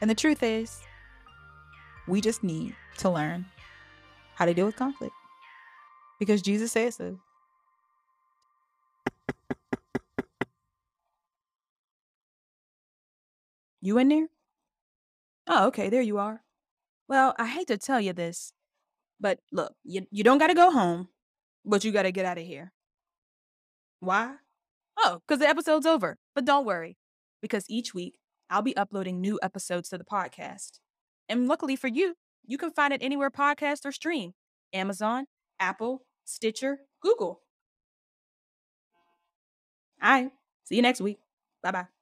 And 0.00 0.10
the 0.10 0.14
truth 0.14 0.42
is, 0.42 0.80
we 2.06 2.20
just 2.20 2.42
need 2.42 2.74
to 2.98 3.10
learn 3.10 3.46
how 4.34 4.44
to 4.44 4.54
deal 4.54 4.66
with 4.66 4.76
conflict 4.76 5.14
because 6.18 6.42
Jesus 6.42 6.72
says 6.72 6.96
so. 6.96 7.18
You 13.80 13.98
in 13.98 14.08
there? 14.08 14.26
Oh, 15.46 15.66
okay, 15.68 15.88
there 15.88 16.02
you 16.02 16.18
are. 16.18 16.42
Well, 17.08 17.34
I 17.38 17.46
hate 17.46 17.68
to 17.68 17.78
tell 17.78 18.00
you 18.00 18.12
this, 18.12 18.52
but 19.20 19.40
look, 19.52 19.74
you, 19.84 20.06
you 20.10 20.24
don't 20.24 20.38
got 20.38 20.48
to 20.48 20.54
go 20.54 20.70
home, 20.70 21.08
but 21.64 21.84
you 21.84 21.92
got 21.92 22.02
to 22.02 22.12
get 22.12 22.26
out 22.26 22.38
of 22.38 22.44
here. 22.44 22.72
Why? 24.00 24.36
Oh, 24.98 25.20
because 25.26 25.40
the 25.40 25.48
episode's 25.48 25.86
over. 25.86 26.18
But 26.34 26.44
don't 26.44 26.66
worry, 26.66 26.96
because 27.42 27.64
each 27.68 27.94
week 27.94 28.18
I'll 28.50 28.62
be 28.62 28.76
uploading 28.76 29.20
new 29.20 29.38
episodes 29.42 29.88
to 29.90 29.98
the 29.98 30.04
podcast. 30.04 30.78
And 31.28 31.48
luckily 31.48 31.76
for 31.76 31.88
you, 31.88 32.14
you 32.46 32.58
can 32.58 32.70
find 32.70 32.92
it 32.92 33.02
anywhere 33.02 33.30
podcast 33.30 33.84
or 33.84 33.92
stream 33.92 34.32
Amazon, 34.72 35.26
Apple, 35.58 36.02
Stitcher, 36.24 36.78
Google. 37.02 37.42
All 40.02 40.10
right. 40.10 40.30
See 40.64 40.76
you 40.76 40.82
next 40.82 41.00
week. 41.00 41.18
Bye 41.62 41.70
bye. 41.72 41.95